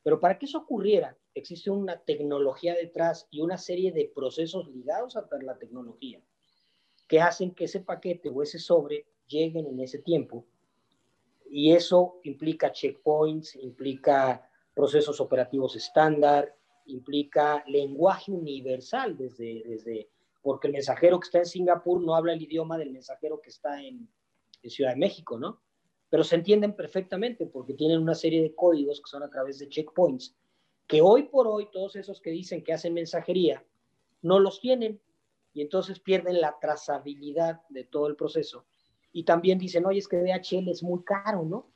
Pero 0.03 0.19
para 0.19 0.37
que 0.37 0.47
eso 0.47 0.59
ocurriera, 0.59 1.17
existe 1.33 1.71
una 1.71 2.03
tecnología 2.03 2.75
detrás 2.75 3.29
y 3.31 3.41
una 3.41 3.57
serie 3.57 3.93
de 3.93 4.11
procesos 4.13 4.69
ligados 4.69 5.17
a 5.17 5.29
la 5.43 5.57
tecnología 5.59 6.21
que 7.13 7.21
hacen 7.21 7.51
que 7.51 7.65
ese 7.65 7.81
paquete 7.81 8.31
o 8.31 8.43
ese 8.43 8.59
sobre 8.59 9.05
lleguen 9.27 9.67
en 9.67 9.79
ese 9.81 9.99
tiempo. 9.99 10.47
Y 11.51 11.73
eso 11.73 12.21
implica 12.23 12.73
checkpoints, 12.73 13.55
implica 13.57 14.49
procesos 14.73 15.21
operativos 15.21 15.77
estándar, 15.77 16.57
implica 16.87 17.63
lenguaje 17.67 18.33
universal 18.33 19.15
desde, 19.15 19.63
desde, 19.63 20.09
porque 20.41 20.69
el 20.69 20.73
mensajero 20.73 21.21
que 21.21 21.27
está 21.27 21.41
en 21.41 21.45
Singapur 21.45 22.01
no 22.01 22.15
habla 22.15 22.33
el 22.33 22.41
idioma 22.41 22.79
del 22.79 22.93
mensajero 22.93 23.43
que 23.43 23.51
está 23.51 23.83
en, 23.83 24.09
en 24.63 24.71
Ciudad 24.71 24.93
de 24.93 25.01
México, 25.01 25.39
¿no? 25.39 25.61
pero 26.09 26.25
se 26.25 26.37
entienden 26.37 26.75
perfectamente 26.75 27.45
porque 27.45 27.75
tienen 27.75 28.01
una 28.01 28.15
serie 28.15 28.41
de 28.41 28.55
códigos 28.55 29.03
que 29.03 29.11
son 29.11 29.23
a 29.23 29.29
través 29.29 29.59
de 29.59 29.69
checkpoints, 29.69 30.35
que 30.87 31.03
hoy 31.03 31.25
por 31.25 31.47
hoy 31.47 31.69
todos 31.71 31.95
esos 31.95 32.23
que 32.23 32.31
dicen 32.31 32.65
que 32.65 32.73
hacen 32.73 32.95
mensajería 32.95 33.63
no 34.23 34.39
los 34.39 34.63
tienen 34.63 34.99
y 35.53 35.61
entonces 35.61 36.01
pierden 36.01 36.41
la 36.41 36.57
trazabilidad 36.61 37.61
de 37.69 37.85
todo 37.85 38.07
el 38.07 38.17
proceso. 38.17 38.67
Y 39.13 39.25
también 39.25 39.59
dicen, 39.59 39.85
oye, 39.87 39.99
es 39.99 40.09
que 40.09 40.17
DHL 40.19 40.69
es 40.69 40.83
muy 40.83 41.05
caro, 41.05 41.45
¿no? 41.45 41.71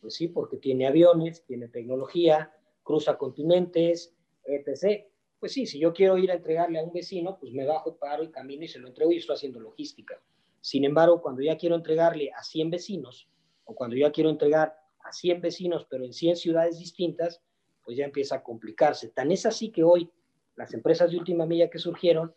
Pues 0.00 0.14
sí, 0.14 0.28
porque 0.28 0.58
tiene 0.58 0.86
aviones, 0.86 1.44
tiene 1.46 1.68
tecnología, 1.68 2.52
cruza 2.82 3.16
continentes, 3.16 4.14
etc. 4.44 5.06
Pues 5.40 5.52
sí, 5.52 5.66
si 5.66 5.78
yo 5.78 5.94
quiero 5.94 6.18
ir 6.18 6.30
a 6.30 6.34
entregarle 6.34 6.78
a 6.78 6.84
un 6.84 6.92
vecino, 6.92 7.38
pues 7.38 7.52
me 7.52 7.64
bajo, 7.64 7.96
paro 7.96 8.22
y 8.22 8.30
camino 8.30 8.64
y 8.64 8.68
se 8.68 8.78
lo 8.78 8.88
entrego 8.88 9.12
y 9.12 9.16
estoy 9.16 9.36
haciendo 9.36 9.60
logística. 9.60 10.20
Sin 10.60 10.84
embargo, 10.84 11.22
cuando 11.22 11.42
ya 11.42 11.56
quiero 11.56 11.76
entregarle 11.76 12.30
a 12.32 12.42
100 12.42 12.70
vecinos, 12.70 13.28
o 13.64 13.74
cuando 13.74 13.96
yo 13.96 14.10
quiero 14.12 14.30
entregar 14.30 14.76
a 15.00 15.12
100 15.12 15.40
vecinos, 15.40 15.86
pero 15.88 16.04
en 16.04 16.12
100 16.12 16.36
ciudades 16.36 16.78
distintas, 16.78 17.42
pues 17.84 17.96
ya 17.96 18.04
empieza 18.04 18.36
a 18.36 18.42
complicarse. 18.42 19.08
Tan 19.08 19.30
es 19.30 19.46
así 19.46 19.70
que 19.70 19.82
hoy 19.82 20.10
las 20.56 20.72
empresas 20.72 21.10
de 21.10 21.18
última 21.18 21.46
milla 21.46 21.68
que 21.68 21.78
surgieron, 21.78 22.34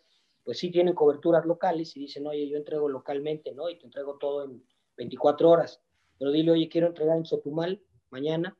pues 0.47 0.60
sí 0.60 0.71
tienen 0.71 0.93
coberturas 0.93 1.45
locales 1.45 1.97
y 1.97 1.99
dicen, 1.99 2.25
oye, 2.25 2.47
yo 2.47 2.55
entrego 2.55 2.88
localmente, 2.88 3.53
¿no? 3.53 3.69
Y 3.69 3.77
te 3.77 3.86
entrego 3.86 4.17
todo 4.17 4.45
en 4.45 4.63
24 4.95 5.49
horas. 5.49 5.81
Pero 6.17 6.31
dile, 6.31 6.51
oye, 6.51 6.69
quiero 6.69 6.88
entregar 6.88 7.17
en 7.17 7.25
Sotumal 7.25 7.83
mañana. 8.12 8.57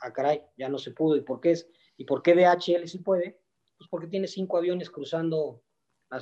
Ah, 0.00 0.10
caray, 0.10 0.40
ya 0.56 0.70
no 0.70 0.78
se 0.78 0.92
pudo. 0.92 1.16
¿Y 1.16 1.20
por 1.20 1.42
qué 1.42 1.50
es? 1.50 1.68
¿Y 1.98 2.06
por 2.06 2.22
qué 2.22 2.34
DHL 2.34 2.88
sí 2.88 3.00
puede? 3.00 3.42
Pues 3.76 3.90
porque 3.90 4.06
tiene 4.06 4.26
cinco 4.26 4.56
aviones 4.56 4.88
cruzando 4.88 5.62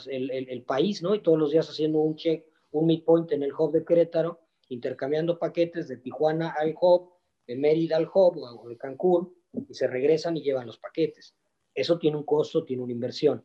el, 0.07 0.29
el, 0.29 0.49
el 0.49 0.65
país, 0.65 1.01
¿no? 1.05 1.15
Y 1.15 1.23
todos 1.23 1.39
los 1.39 1.53
días 1.53 1.71
haciendo 1.71 2.01
un 2.01 2.17
check, 2.17 2.45
un 2.73 2.87
midpoint 2.87 3.31
en 3.31 3.45
el 3.45 3.53
hub 3.57 3.71
de 3.71 3.85
Querétaro 3.85 4.41
intercambiando 4.71 5.39
paquetes 5.39 5.87
de 5.87 5.99
Tijuana 5.99 6.53
al 6.59 6.75
hub, 6.81 7.13
de 7.47 7.55
Mérida 7.55 7.97
al 7.97 8.11
hub 8.13 8.39
o 8.39 8.69
de 8.69 8.77
Cancún, 8.77 9.33
y 9.53 9.73
se 9.73 9.87
regresan 9.87 10.37
y 10.37 10.43
llevan 10.43 10.67
los 10.67 10.79
paquetes. 10.79 11.37
Eso 11.73 11.97
tiene 11.97 12.17
un 12.17 12.25
costo, 12.25 12.65
tiene 12.65 12.83
una 12.83 12.93
inversión. 12.93 13.45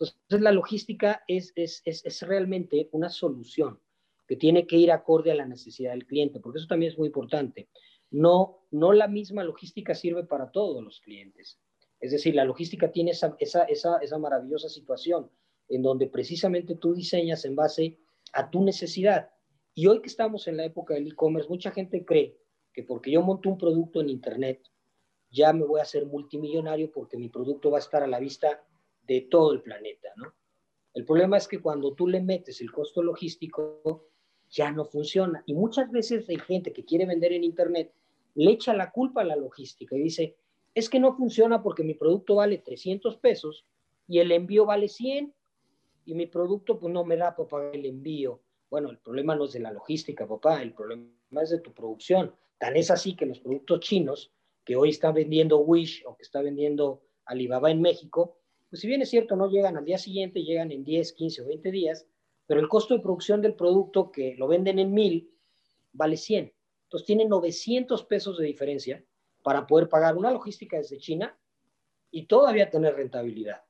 Entonces, 0.00 0.40
la 0.42 0.52
logística 0.52 1.24
es, 1.26 1.52
es, 1.56 1.82
es, 1.84 2.04
es 2.04 2.22
realmente 2.22 2.88
una 2.92 3.08
solución 3.08 3.80
que 4.26 4.36
tiene 4.36 4.66
que 4.66 4.76
ir 4.76 4.92
acorde 4.92 5.32
a 5.32 5.34
la 5.34 5.46
necesidad 5.46 5.92
del 5.92 6.06
cliente, 6.06 6.38
porque 6.38 6.58
eso 6.58 6.68
también 6.68 6.92
es 6.92 6.98
muy 6.98 7.06
importante. 7.06 7.68
No, 8.10 8.66
no 8.70 8.92
la 8.92 9.08
misma 9.08 9.42
logística 9.42 9.94
sirve 9.94 10.24
para 10.24 10.50
todos 10.50 10.84
los 10.84 11.00
clientes. 11.00 11.58
Es 12.00 12.12
decir, 12.12 12.34
la 12.34 12.44
logística 12.44 12.92
tiene 12.92 13.10
esa, 13.10 13.36
esa, 13.40 13.64
esa, 13.64 13.98
esa 13.98 14.18
maravillosa 14.18 14.68
situación 14.68 15.30
en 15.68 15.82
donde 15.82 16.06
precisamente 16.06 16.76
tú 16.76 16.94
diseñas 16.94 17.44
en 17.44 17.56
base 17.56 17.98
a 18.32 18.50
tu 18.50 18.62
necesidad. 18.62 19.30
Y 19.74 19.86
hoy 19.86 20.00
que 20.00 20.08
estamos 20.08 20.46
en 20.48 20.56
la 20.56 20.64
época 20.64 20.94
del 20.94 21.08
e-commerce, 21.08 21.48
mucha 21.48 21.70
gente 21.70 22.04
cree 22.04 22.38
que 22.72 22.82
porque 22.82 23.10
yo 23.10 23.22
monto 23.22 23.48
un 23.48 23.58
producto 23.58 24.00
en 24.00 24.08
Internet, 24.10 24.62
ya 25.30 25.52
me 25.52 25.64
voy 25.64 25.80
a 25.80 25.82
hacer 25.82 26.06
multimillonario 26.06 26.90
porque 26.90 27.16
mi 27.16 27.28
producto 27.28 27.70
va 27.70 27.78
a 27.78 27.80
estar 27.80 28.02
a 28.02 28.06
la 28.06 28.18
vista 28.18 28.64
de 29.08 29.22
todo 29.22 29.52
el 29.52 29.62
planeta, 29.62 30.10
¿no? 30.16 30.32
El 30.94 31.04
problema 31.04 31.36
es 31.36 31.48
que 31.48 31.60
cuando 31.60 31.94
tú 31.94 32.06
le 32.06 32.20
metes 32.20 32.60
el 32.60 32.70
costo 32.70 33.02
logístico, 33.02 34.08
ya 34.50 34.70
no 34.70 34.84
funciona. 34.84 35.42
Y 35.46 35.54
muchas 35.54 35.90
veces 35.90 36.28
hay 36.28 36.38
gente 36.38 36.72
que 36.72 36.84
quiere 36.84 37.06
vender 37.06 37.32
en 37.32 37.44
Internet, 37.44 37.92
le 38.34 38.52
echa 38.52 38.74
la 38.74 38.90
culpa 38.90 39.22
a 39.22 39.24
la 39.24 39.36
logística 39.36 39.96
y 39.96 40.02
dice, 40.02 40.36
es 40.74 40.88
que 40.88 41.00
no 41.00 41.16
funciona 41.16 41.62
porque 41.62 41.82
mi 41.82 41.94
producto 41.94 42.36
vale 42.36 42.58
300 42.58 43.16
pesos 43.16 43.66
y 44.06 44.18
el 44.20 44.32
envío 44.32 44.64
vale 44.64 44.88
100 44.88 45.34
y 46.04 46.14
mi 46.14 46.26
producto 46.26 46.78
pues 46.78 46.92
no 46.92 47.04
me 47.04 47.16
da 47.16 47.34
para 47.34 47.48
pagar 47.48 47.76
el 47.76 47.86
envío. 47.86 48.40
Bueno, 48.70 48.90
el 48.90 48.98
problema 48.98 49.34
no 49.34 49.44
es 49.44 49.52
de 49.52 49.60
la 49.60 49.72
logística, 49.72 50.26
papá, 50.26 50.62
el 50.62 50.74
problema 50.74 51.10
es 51.42 51.50
de 51.50 51.60
tu 51.60 51.72
producción. 51.72 52.34
Tan 52.58 52.76
es 52.76 52.90
así 52.90 53.14
que 53.14 53.26
los 53.26 53.40
productos 53.40 53.80
chinos 53.80 54.32
que 54.64 54.76
hoy 54.76 54.90
están 54.90 55.14
vendiendo 55.14 55.58
Wish 55.58 56.04
o 56.06 56.16
que 56.16 56.22
está 56.22 56.42
vendiendo 56.42 57.02
Alibaba 57.24 57.70
en 57.70 57.80
México, 57.80 58.37
pues 58.70 58.80
si 58.80 58.86
bien 58.86 59.02
es 59.02 59.10
cierto, 59.10 59.36
no 59.36 59.48
llegan 59.48 59.76
al 59.76 59.84
día 59.84 59.98
siguiente, 59.98 60.42
llegan 60.42 60.72
en 60.72 60.84
10, 60.84 61.12
15 61.12 61.42
o 61.42 61.46
20 61.46 61.70
días, 61.70 62.06
pero 62.46 62.60
el 62.60 62.68
costo 62.68 62.94
de 62.94 63.00
producción 63.00 63.42
del 63.42 63.54
producto 63.54 64.10
que 64.10 64.34
lo 64.36 64.48
venden 64.48 64.78
en 64.78 64.92
1000 64.92 65.30
vale 65.92 66.16
100. 66.16 66.52
Entonces 66.84 67.06
tienen 67.06 67.28
900 67.28 68.04
pesos 68.04 68.38
de 68.38 68.46
diferencia 68.46 69.04
para 69.42 69.66
poder 69.66 69.88
pagar 69.88 70.16
una 70.16 70.30
logística 70.30 70.76
desde 70.76 70.98
China 70.98 71.38
y 72.10 72.26
todavía 72.26 72.70
tener 72.70 72.94
rentabilidad. 72.94 73.62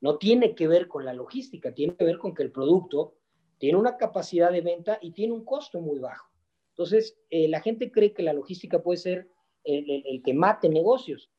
No 0.00 0.18
tiene 0.18 0.54
que 0.54 0.68
ver 0.68 0.88
con 0.88 1.04
la 1.04 1.14
logística, 1.14 1.72
tiene 1.72 1.96
que 1.96 2.04
ver 2.04 2.18
con 2.18 2.34
que 2.34 2.42
el 2.42 2.52
producto 2.52 3.16
tiene 3.58 3.78
una 3.78 3.96
capacidad 3.96 4.52
de 4.52 4.60
venta 4.60 4.98
y 5.00 5.12
tiene 5.12 5.32
un 5.32 5.44
costo 5.44 5.80
muy 5.80 5.98
bajo. 5.98 6.30
Entonces, 6.70 7.16
eh, 7.30 7.48
la 7.48 7.60
gente 7.60 7.90
cree 7.90 8.12
que 8.12 8.22
la 8.22 8.32
logística 8.32 8.82
puede 8.82 8.98
ser 8.98 9.30
el, 9.62 10.22
que 10.22 10.34
mate 10.34 10.68
negocios. 10.68 11.30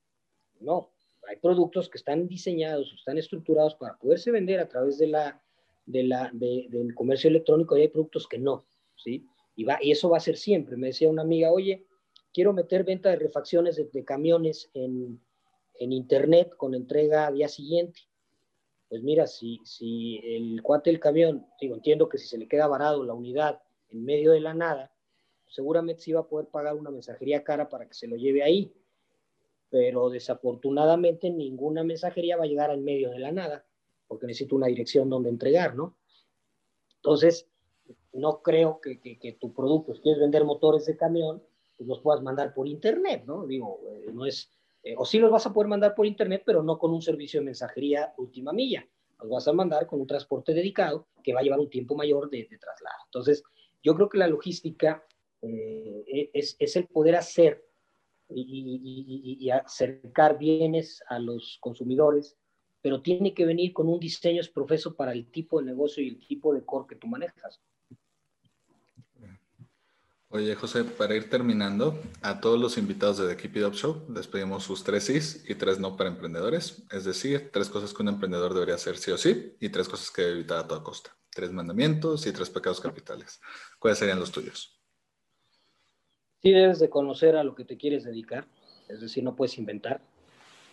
No, 0.59 0.93
hay 1.27 1.37
productos 1.37 1.89
que 1.89 1.97
están 1.97 2.27
diseñados, 2.27 2.93
están 2.93 3.17
estructurados 3.17 3.75
para 3.75 3.97
poderse 3.97 4.31
vender 4.31 4.59
a 4.59 4.67
través 4.67 4.97
de 4.97 5.07
la, 5.07 5.41
de 5.85 6.03
la, 6.03 6.29
del 6.33 6.93
comercio 6.95 7.29
electrónico 7.29 7.77
y 7.77 7.81
hay 7.81 7.87
productos 7.87 8.27
que 8.27 8.37
no, 8.37 8.65
¿sí? 8.95 9.25
Y, 9.55 9.63
va, 9.63 9.77
y 9.81 9.91
eso 9.91 10.09
va 10.09 10.17
a 10.17 10.21
ser 10.21 10.37
siempre. 10.37 10.77
Me 10.77 10.87
decía 10.87 11.09
una 11.09 11.21
amiga, 11.21 11.51
oye, 11.51 11.85
quiero 12.33 12.53
meter 12.53 12.83
venta 12.83 13.09
de 13.09 13.15
refacciones 13.15 13.75
de, 13.75 14.03
camiones 14.03 14.69
en, 14.73 15.21
en, 15.79 15.91
Internet 15.93 16.55
con 16.57 16.75
entrega 16.75 17.31
día 17.31 17.47
siguiente 17.47 18.01
pues 18.89 19.01
mira, 19.03 19.27
si, 19.27 19.59
si 19.63 20.21
el 20.23 20.61
cuate 20.61 20.89
del 20.89 20.99
camión, 20.99 21.45
digo, 21.59 21.75
entiendo 21.75 22.07
que 22.07 22.17
si 22.17 22.27
se 22.27 22.37
le 22.37 22.47
queda 22.47 22.67
varado 22.67 23.03
la 23.03 23.13
unidad 23.13 23.61
en 23.89 24.05
medio 24.05 24.31
de 24.31 24.39
la 24.39 24.53
nada, 24.53 24.91
seguramente 25.47 26.01
sí 26.01 26.13
va 26.13 26.21
a 26.21 26.27
poder 26.27 26.47
pagar 26.47 26.75
una 26.75 26.91
mensajería 26.91 27.43
cara 27.43 27.67
para 27.69 27.87
que 27.87 27.93
se 27.93 28.07
lo 28.07 28.15
lleve 28.15 28.43
ahí, 28.43 28.73
pero 29.75 30.09
desafortunadamente 30.09 31.29
ninguna 31.29 31.83
mensajería 31.83 32.37
va 32.37 32.45
a 32.45 32.47
llegar 32.47 32.71
en 32.71 32.85
medio 32.85 33.09
de 33.11 33.19
la 33.19 33.33
nada, 33.33 33.65
porque 34.07 34.25
necesita 34.25 34.55
una 34.55 34.67
dirección 34.67 35.09
donde 35.09 35.27
entregar, 35.27 35.75
¿no? 35.75 35.97
Entonces, 36.95 37.49
no 38.13 38.41
creo 38.41 38.79
que, 38.79 39.01
que, 39.01 39.33
tu 39.33 39.53
producto, 39.53 39.93
si 39.93 39.99
quieres 39.99 40.21
vender 40.21 40.45
motores 40.45 40.85
de 40.85 40.95
camión, 40.95 41.43
pues 41.75 41.89
los 41.89 41.99
puedas 41.99 42.23
mandar 42.23 42.53
por 42.53 42.69
internet, 42.69 43.25
¿no? 43.27 43.45
Digo, 43.45 43.81
eh, 43.91 44.11
no 44.13 44.25
es, 44.25 44.49
eh, 44.81 44.95
o 44.97 45.03
sí 45.03 45.19
los 45.19 45.29
vas 45.29 45.45
a 45.45 45.51
poder 45.51 45.67
mandar 45.67 45.93
por 45.93 46.05
internet, 46.05 46.43
pero 46.45 46.63
no 46.63 46.79
con 46.79 46.93
un 46.93 47.01
servicio 47.01 47.41
de 47.41 47.47
mensajería 47.47 48.13
última 48.17 48.53
milla. 48.53 48.87
Los 49.19 49.29
vas 49.29 49.47
a 49.49 49.51
mandar 49.51 49.87
con 49.87 49.99
un 49.99 50.07
transporte 50.07 50.53
dedicado 50.53 51.09
que 51.21 51.33
va 51.33 51.41
a 51.41 51.43
llevar 51.43 51.59
un 51.59 51.69
tiempo 51.69 51.95
mayor 51.95 52.29
de, 52.29 52.45
traslado. 52.45 52.99
Entonces, 53.07 53.43
yo 53.83 53.93
creo 53.93 54.07
que 54.07 54.19
la 54.19 54.27
logística 54.29 55.05
eh, 55.41 56.05
e, 56.07 56.29
es, 56.33 56.55
es, 56.59 56.77
el 56.77 56.87
poder 56.87 57.17
hacer 57.17 57.65
y, 58.29 59.49
acercar 59.49 60.37
bienes 60.37 61.03
a 61.07 61.19
los 61.19 61.57
consumidores, 61.61 62.37
pero 62.81 63.01
tiene 63.01 63.33
que 63.33 63.45
venir 63.45 63.73
con 63.73 63.87
un 63.87 63.99
diseño 63.99 64.41
profeso 64.53 64.95
para 64.95 65.11
el 65.11 65.29
tipo 65.31 65.59
de 65.59 65.65
negocio 65.65 66.03
y 66.03 66.09
el 66.09 66.27
tipo 66.27 66.53
de 66.53 66.63
core 66.63 66.87
que 66.89 66.95
tú 66.95 67.07
manejas. 67.07 67.61
Oye, 70.29 70.53
José, 70.55 70.83
para 70.83 71.15
ir 71.15 71.29
terminando, 71.29 71.97
a 72.21 72.41
todos 72.41 72.59
los 72.59 72.77
invitados 72.77 73.19
de 73.19 73.27
The 73.29 73.37
Keep 73.37 73.55
It 73.55 73.63
Up 73.63 73.73
Show 73.73 74.05
les 74.13 74.27
pedimos 74.27 74.65
sus 74.65 74.83
tres 74.83 75.05
sís 75.05 75.45
y 75.47 75.55
tres 75.55 75.79
no 75.79 75.95
para 75.95 76.09
emprendedores. 76.09 76.83
Es 76.91 77.05
decir, 77.05 77.51
tres 77.53 77.69
cosas 77.69 77.93
que 77.93 78.01
un 78.01 78.09
emprendedor 78.09 78.53
debería 78.53 78.75
hacer 78.75 78.97
sí 78.97 79.11
o 79.11 79.17
sí 79.17 79.55
y 79.61 79.69
tres 79.69 79.87
cosas 79.87 80.11
que 80.11 80.23
debe 80.23 80.33
evitar 80.39 80.57
a 80.57 80.67
toda 80.67 80.83
costa. 80.83 81.15
Tres 81.29 81.53
mandamientos 81.53 82.27
y 82.27 82.33
tres 82.33 82.49
pecados 82.49 82.81
capitales. 82.81 83.39
¿Cuáles 83.79 83.99
serían 83.99 84.19
los 84.19 84.31
tuyos? 84.31 84.84
Sí 86.45 86.51
debes 86.51 86.77
de 86.77 86.91
conocer 86.91 87.35
a 87.37 87.43
lo 87.43 87.55
que 87.55 87.65
te 87.65 87.75
quieres 87.75 88.03
dedicar, 88.03 88.45
es 88.87 89.01
decir, 89.01 89.23
no 89.23 89.35
puedes 89.35 89.57
inventar. 89.57 89.99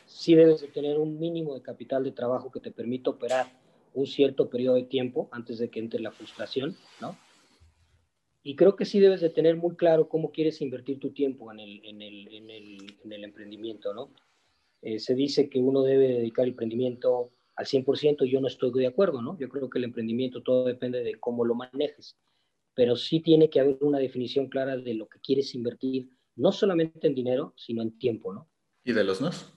Sí 0.04 0.34
debes 0.34 0.60
de 0.60 0.68
tener 0.68 0.98
un 0.98 1.18
mínimo 1.18 1.54
de 1.54 1.62
capital 1.62 2.04
de 2.04 2.12
trabajo 2.12 2.52
que 2.52 2.60
te 2.60 2.70
permita 2.70 3.08
operar 3.08 3.46
un 3.94 4.06
cierto 4.06 4.50
periodo 4.50 4.74
de 4.74 4.82
tiempo 4.82 5.30
antes 5.32 5.56
de 5.56 5.70
que 5.70 5.80
entre 5.80 6.00
la 6.00 6.12
frustración, 6.12 6.76
¿no? 7.00 7.16
Y 8.42 8.54
creo 8.54 8.76
que 8.76 8.84
sí 8.84 9.00
debes 9.00 9.22
de 9.22 9.30
tener 9.30 9.56
muy 9.56 9.74
claro 9.74 10.10
cómo 10.10 10.30
quieres 10.30 10.60
invertir 10.60 11.00
tu 11.00 11.12
tiempo 11.12 11.50
en 11.50 11.60
el, 11.60 11.80
en 11.86 12.02
el, 12.02 12.28
en 12.34 12.50
el, 12.50 12.98
en 13.02 13.12
el 13.14 13.24
emprendimiento, 13.24 13.94
¿no? 13.94 14.10
Eh, 14.82 14.98
se 14.98 15.14
dice 15.14 15.48
que 15.48 15.58
uno 15.58 15.84
debe 15.84 16.08
dedicar 16.08 16.44
el 16.44 16.50
emprendimiento 16.50 17.30
al 17.56 17.64
100% 17.64 18.26
y 18.26 18.30
yo 18.30 18.42
no 18.42 18.48
estoy 18.48 18.78
de 18.78 18.88
acuerdo, 18.88 19.22
¿no? 19.22 19.38
Yo 19.38 19.48
creo 19.48 19.70
que 19.70 19.78
el 19.78 19.84
emprendimiento 19.84 20.42
todo 20.42 20.66
depende 20.66 21.02
de 21.02 21.14
cómo 21.14 21.46
lo 21.46 21.54
manejes, 21.54 22.18
pero 22.74 22.96
sí 22.96 23.20
tiene 23.20 23.50
que 23.50 23.60
haber 23.60 23.78
una 23.80 23.98
definición 23.98 24.48
clara 24.48 24.76
de 24.76 24.94
lo 24.94 25.08
que 25.08 25.20
quieres 25.20 25.54
invertir, 25.54 26.08
no 26.36 26.52
solamente 26.52 27.06
en 27.06 27.14
dinero, 27.14 27.54
sino 27.56 27.82
en 27.82 27.98
tiempo, 27.98 28.32
¿no? 28.32 28.48
¿Y 28.84 28.92
de 28.92 29.04
los 29.04 29.20
nos? 29.20 29.52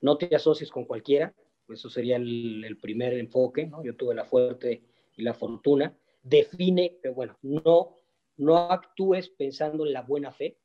No 0.00 0.16
te 0.16 0.34
asocies 0.34 0.70
con 0.70 0.84
cualquiera, 0.84 1.34
eso 1.68 1.90
sería 1.90 2.16
el, 2.16 2.64
el 2.64 2.78
primer 2.78 3.14
enfoque, 3.14 3.66
¿no? 3.66 3.84
Yo 3.84 3.96
tuve 3.96 4.14
la 4.14 4.24
fuerte 4.24 4.82
y 5.16 5.22
la 5.22 5.34
fortuna. 5.34 5.96
Define, 6.22 6.98
pero 7.02 7.14
bueno, 7.14 7.38
no 7.42 7.96
no 8.36 8.56
actúes 8.56 9.28
pensando 9.28 9.86
en 9.86 9.92
la 9.92 10.02
buena 10.02 10.32
fe, 10.32 10.58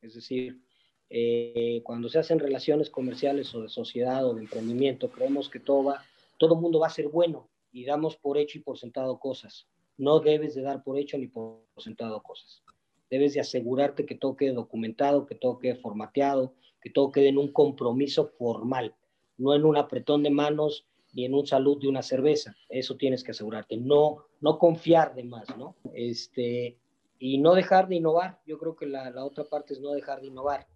es 0.00 0.14
decir, 0.14 0.60
eh, 1.08 1.80
cuando 1.82 2.08
se 2.08 2.18
hacen 2.18 2.38
relaciones 2.38 2.90
comerciales 2.90 3.54
o 3.54 3.62
de 3.62 3.68
sociedad 3.68 4.26
o 4.26 4.34
de 4.34 4.42
emprendimiento, 4.42 5.10
creemos 5.10 5.48
que 5.48 5.60
todo 5.60 5.84
va, 5.84 6.04
todo 6.38 6.56
mundo 6.56 6.78
va 6.78 6.86
a 6.86 6.90
ser 6.90 7.08
bueno 7.08 7.48
y 7.72 7.84
damos 7.84 8.16
por 8.16 8.38
hecho 8.38 8.58
y 8.58 8.62
por 8.62 8.78
sentado 8.78 9.18
cosas. 9.18 9.66
No 10.00 10.20
debes 10.20 10.54
de 10.54 10.62
dar 10.62 10.82
por 10.82 10.98
hecho 10.98 11.18
ni 11.18 11.26
por 11.26 11.66
sentado 11.76 12.22
cosas. 12.22 12.62
Debes 13.10 13.34
de 13.34 13.40
asegurarte 13.40 14.06
que 14.06 14.14
todo 14.14 14.34
quede 14.34 14.54
documentado, 14.54 15.26
que 15.26 15.34
todo 15.34 15.58
quede 15.58 15.74
formateado, 15.74 16.54
que 16.80 16.88
todo 16.88 17.12
quede 17.12 17.28
en 17.28 17.36
un 17.36 17.52
compromiso 17.52 18.26
formal, 18.38 18.94
no 19.36 19.54
en 19.54 19.66
un 19.66 19.76
apretón 19.76 20.22
de 20.22 20.30
manos 20.30 20.86
ni 21.12 21.26
en 21.26 21.34
un 21.34 21.46
salud 21.46 21.78
de 21.78 21.88
una 21.88 22.00
cerveza. 22.00 22.56
Eso 22.70 22.96
tienes 22.96 23.22
que 23.22 23.32
asegurarte. 23.32 23.76
No, 23.76 24.24
no 24.40 24.58
confiar 24.58 25.14
de 25.14 25.24
más, 25.24 25.54
¿no? 25.58 25.76
Este, 25.92 26.78
y 27.18 27.36
no 27.36 27.54
dejar 27.54 27.86
de 27.86 27.96
innovar. 27.96 28.40
Yo 28.46 28.58
creo 28.58 28.76
que 28.76 28.86
la, 28.86 29.10
la, 29.10 29.22
otra 29.26 29.44
parte 29.44 29.74
es 29.74 29.80
no 29.80 29.90
dejar 29.90 30.22
de 30.22 30.28
innovar, 30.28 30.66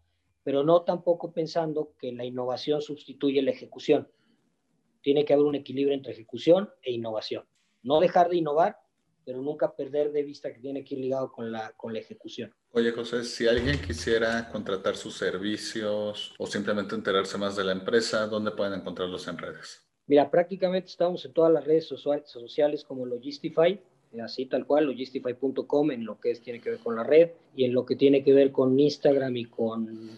pero 0.42 0.64
no 0.64 0.82
tampoco 0.82 1.32
pensando 1.32 1.94
que 1.98 2.12
la 2.12 2.26
innovación 2.26 2.82
sustituye 2.82 3.40
la 3.40 3.52
ejecución. 3.52 4.06
Tiene 5.00 5.24
que 5.24 5.32
haber 5.32 5.46
un 5.46 5.54
equilibrio 5.54 5.94
entre 5.94 6.12
ejecución 6.12 6.68
e 6.82 6.92
innovación. 6.92 7.46
No 7.82 8.00
dejar 8.00 8.28
de 8.28 8.36
innovar, 8.36 8.83
pero 9.24 9.40
nunca 9.40 9.74
perder 9.74 10.12
de 10.12 10.22
vista 10.22 10.52
que 10.52 10.60
tiene 10.60 10.84
que 10.84 10.94
ir 10.94 11.00
ligado 11.00 11.32
con 11.32 11.50
la, 11.50 11.72
con 11.72 11.92
la 11.92 12.00
ejecución. 12.00 12.52
Oye, 12.72 12.92
José, 12.92 13.24
si 13.24 13.46
alguien 13.46 13.80
quisiera 13.80 14.48
contratar 14.50 14.96
sus 14.96 15.16
servicios 15.16 16.34
o 16.38 16.46
simplemente 16.46 16.94
enterarse 16.94 17.38
más 17.38 17.56
de 17.56 17.64
la 17.64 17.72
empresa, 17.72 18.26
¿dónde 18.26 18.50
pueden 18.50 18.74
encontrarlos 18.74 19.26
en 19.28 19.38
redes? 19.38 19.84
Mira, 20.06 20.30
prácticamente 20.30 20.88
estamos 20.88 21.24
en 21.24 21.32
todas 21.32 21.52
las 21.52 21.64
redes 21.64 21.86
sociales 21.86 22.84
como 22.84 23.06
Logistify, 23.06 23.80
así 24.20 24.46
tal 24.46 24.66
cual, 24.66 24.84
logistify.com 24.86 25.90
en 25.90 26.04
lo 26.04 26.20
que 26.20 26.30
es, 26.30 26.40
tiene 26.40 26.60
que 26.60 26.70
ver 26.70 26.78
con 26.80 26.96
la 26.96 27.04
red 27.04 27.30
y 27.56 27.64
en 27.64 27.72
lo 27.72 27.86
que 27.86 27.96
tiene 27.96 28.22
que 28.22 28.32
ver 28.32 28.52
con 28.52 28.78
Instagram 28.78 29.36
y 29.36 29.46
con 29.46 30.10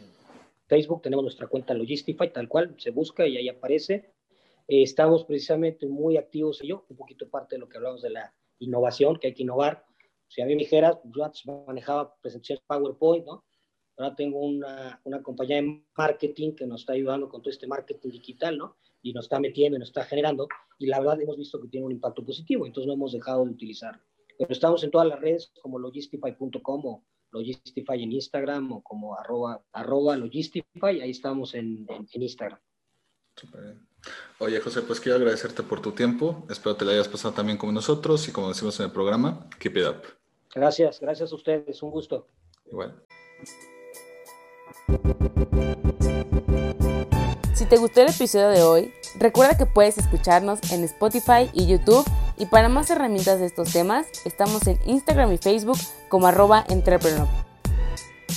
Facebook 0.66 1.02
tenemos 1.02 1.22
nuestra 1.22 1.46
cuenta 1.46 1.74
Logistify, 1.74 2.32
tal 2.32 2.48
cual, 2.48 2.74
se 2.78 2.90
busca 2.90 3.26
y 3.26 3.36
ahí 3.36 3.48
aparece. 3.48 4.10
Eh, 4.68 4.82
estamos 4.82 5.24
precisamente 5.24 5.86
muy 5.86 6.16
activos 6.16 6.62
y 6.62 6.68
yo, 6.68 6.84
un 6.88 6.96
poquito 6.96 7.28
parte 7.28 7.54
de 7.54 7.60
lo 7.60 7.68
que 7.68 7.76
hablamos 7.76 8.02
de 8.02 8.10
la 8.10 8.34
innovación, 8.58 9.18
que 9.18 9.28
hay 9.28 9.34
que 9.34 9.42
innovar. 9.42 9.84
Si 10.28 10.42
a 10.42 10.46
mí 10.46 10.54
me 10.54 10.62
dijeras, 10.62 10.98
yo 11.04 11.24
antes 11.24 11.42
manejaba 11.46 12.14
presentaciones 12.20 12.64
PowerPoint, 12.66 13.24
¿no? 13.26 13.44
Ahora 13.98 14.14
tengo 14.14 14.40
una, 14.40 15.00
una 15.04 15.22
compañía 15.22 15.56
de 15.56 15.82
marketing 15.96 16.54
que 16.54 16.66
nos 16.66 16.82
está 16.82 16.92
ayudando 16.92 17.28
con 17.28 17.40
todo 17.40 17.50
este 17.50 17.66
marketing 17.66 18.10
digital, 18.10 18.58
¿no? 18.58 18.76
y 19.06 19.12
nos 19.12 19.26
está 19.26 19.38
metiendo 19.38 19.76
y 19.76 19.78
nos 19.78 19.90
está 19.90 20.04
generando, 20.04 20.48
y 20.78 20.86
la 20.86 20.98
verdad 20.98 21.20
hemos 21.20 21.36
visto 21.36 21.60
que 21.60 21.68
tiene 21.68 21.86
un 21.86 21.92
impacto 21.92 22.24
positivo, 22.24 22.66
entonces 22.66 22.88
no 22.88 22.94
hemos 22.94 23.12
dejado 23.12 23.44
de 23.44 23.52
utilizar. 23.52 24.00
Pero 24.36 24.52
estamos 24.52 24.82
en 24.82 24.90
todas 24.90 25.06
las 25.06 25.20
redes 25.20 25.52
como 25.62 25.78
logistify.com 25.78 26.86
o 26.86 27.04
Logistify 27.30 28.02
en 28.02 28.12
Instagram 28.12 28.72
o 28.72 28.82
como 28.82 29.16
arroba, 29.16 29.64
arroba 29.72 30.16
Logistify, 30.16 31.00
ahí 31.00 31.10
estamos 31.10 31.54
en, 31.54 31.86
en, 31.88 32.06
en 32.12 32.22
Instagram. 32.22 32.58
Super 33.36 33.62
bien. 33.62 33.95
Oye, 34.38 34.60
José, 34.60 34.82
pues 34.82 35.00
quiero 35.00 35.16
agradecerte 35.16 35.62
por 35.62 35.80
tu 35.80 35.92
tiempo. 35.92 36.44
Espero 36.50 36.76
te 36.76 36.84
la 36.84 36.92
hayas 36.92 37.08
pasado 37.08 37.32
también 37.34 37.56
como 37.56 37.72
nosotros 37.72 38.28
y 38.28 38.32
como 38.32 38.48
decimos 38.48 38.78
en 38.80 38.86
el 38.86 38.92
programa, 38.92 39.48
keep 39.58 39.76
it 39.76 39.86
up. 39.86 40.02
Gracias, 40.54 41.00
gracias 41.00 41.32
a 41.32 41.34
ustedes, 41.34 41.82
un 41.82 41.90
gusto. 41.90 42.26
Igual. 42.70 42.94
Si 47.54 47.64
te 47.64 47.78
gustó 47.78 48.02
el 48.02 48.08
episodio 48.08 48.48
de 48.48 48.62
hoy, 48.62 48.92
recuerda 49.18 49.56
que 49.56 49.64
puedes 49.64 49.96
escucharnos 49.96 50.60
en 50.70 50.84
Spotify 50.84 51.50
y 51.54 51.66
YouTube 51.66 52.04
y 52.36 52.46
para 52.46 52.68
más 52.68 52.90
herramientas 52.90 53.40
de 53.40 53.46
estos 53.46 53.72
temas, 53.72 54.06
estamos 54.26 54.66
en 54.66 54.78
Instagram 54.84 55.32
y 55.32 55.38
Facebook 55.38 55.78
como 56.10 56.26
arroba 56.26 56.64
entrepreneur. 56.68 57.45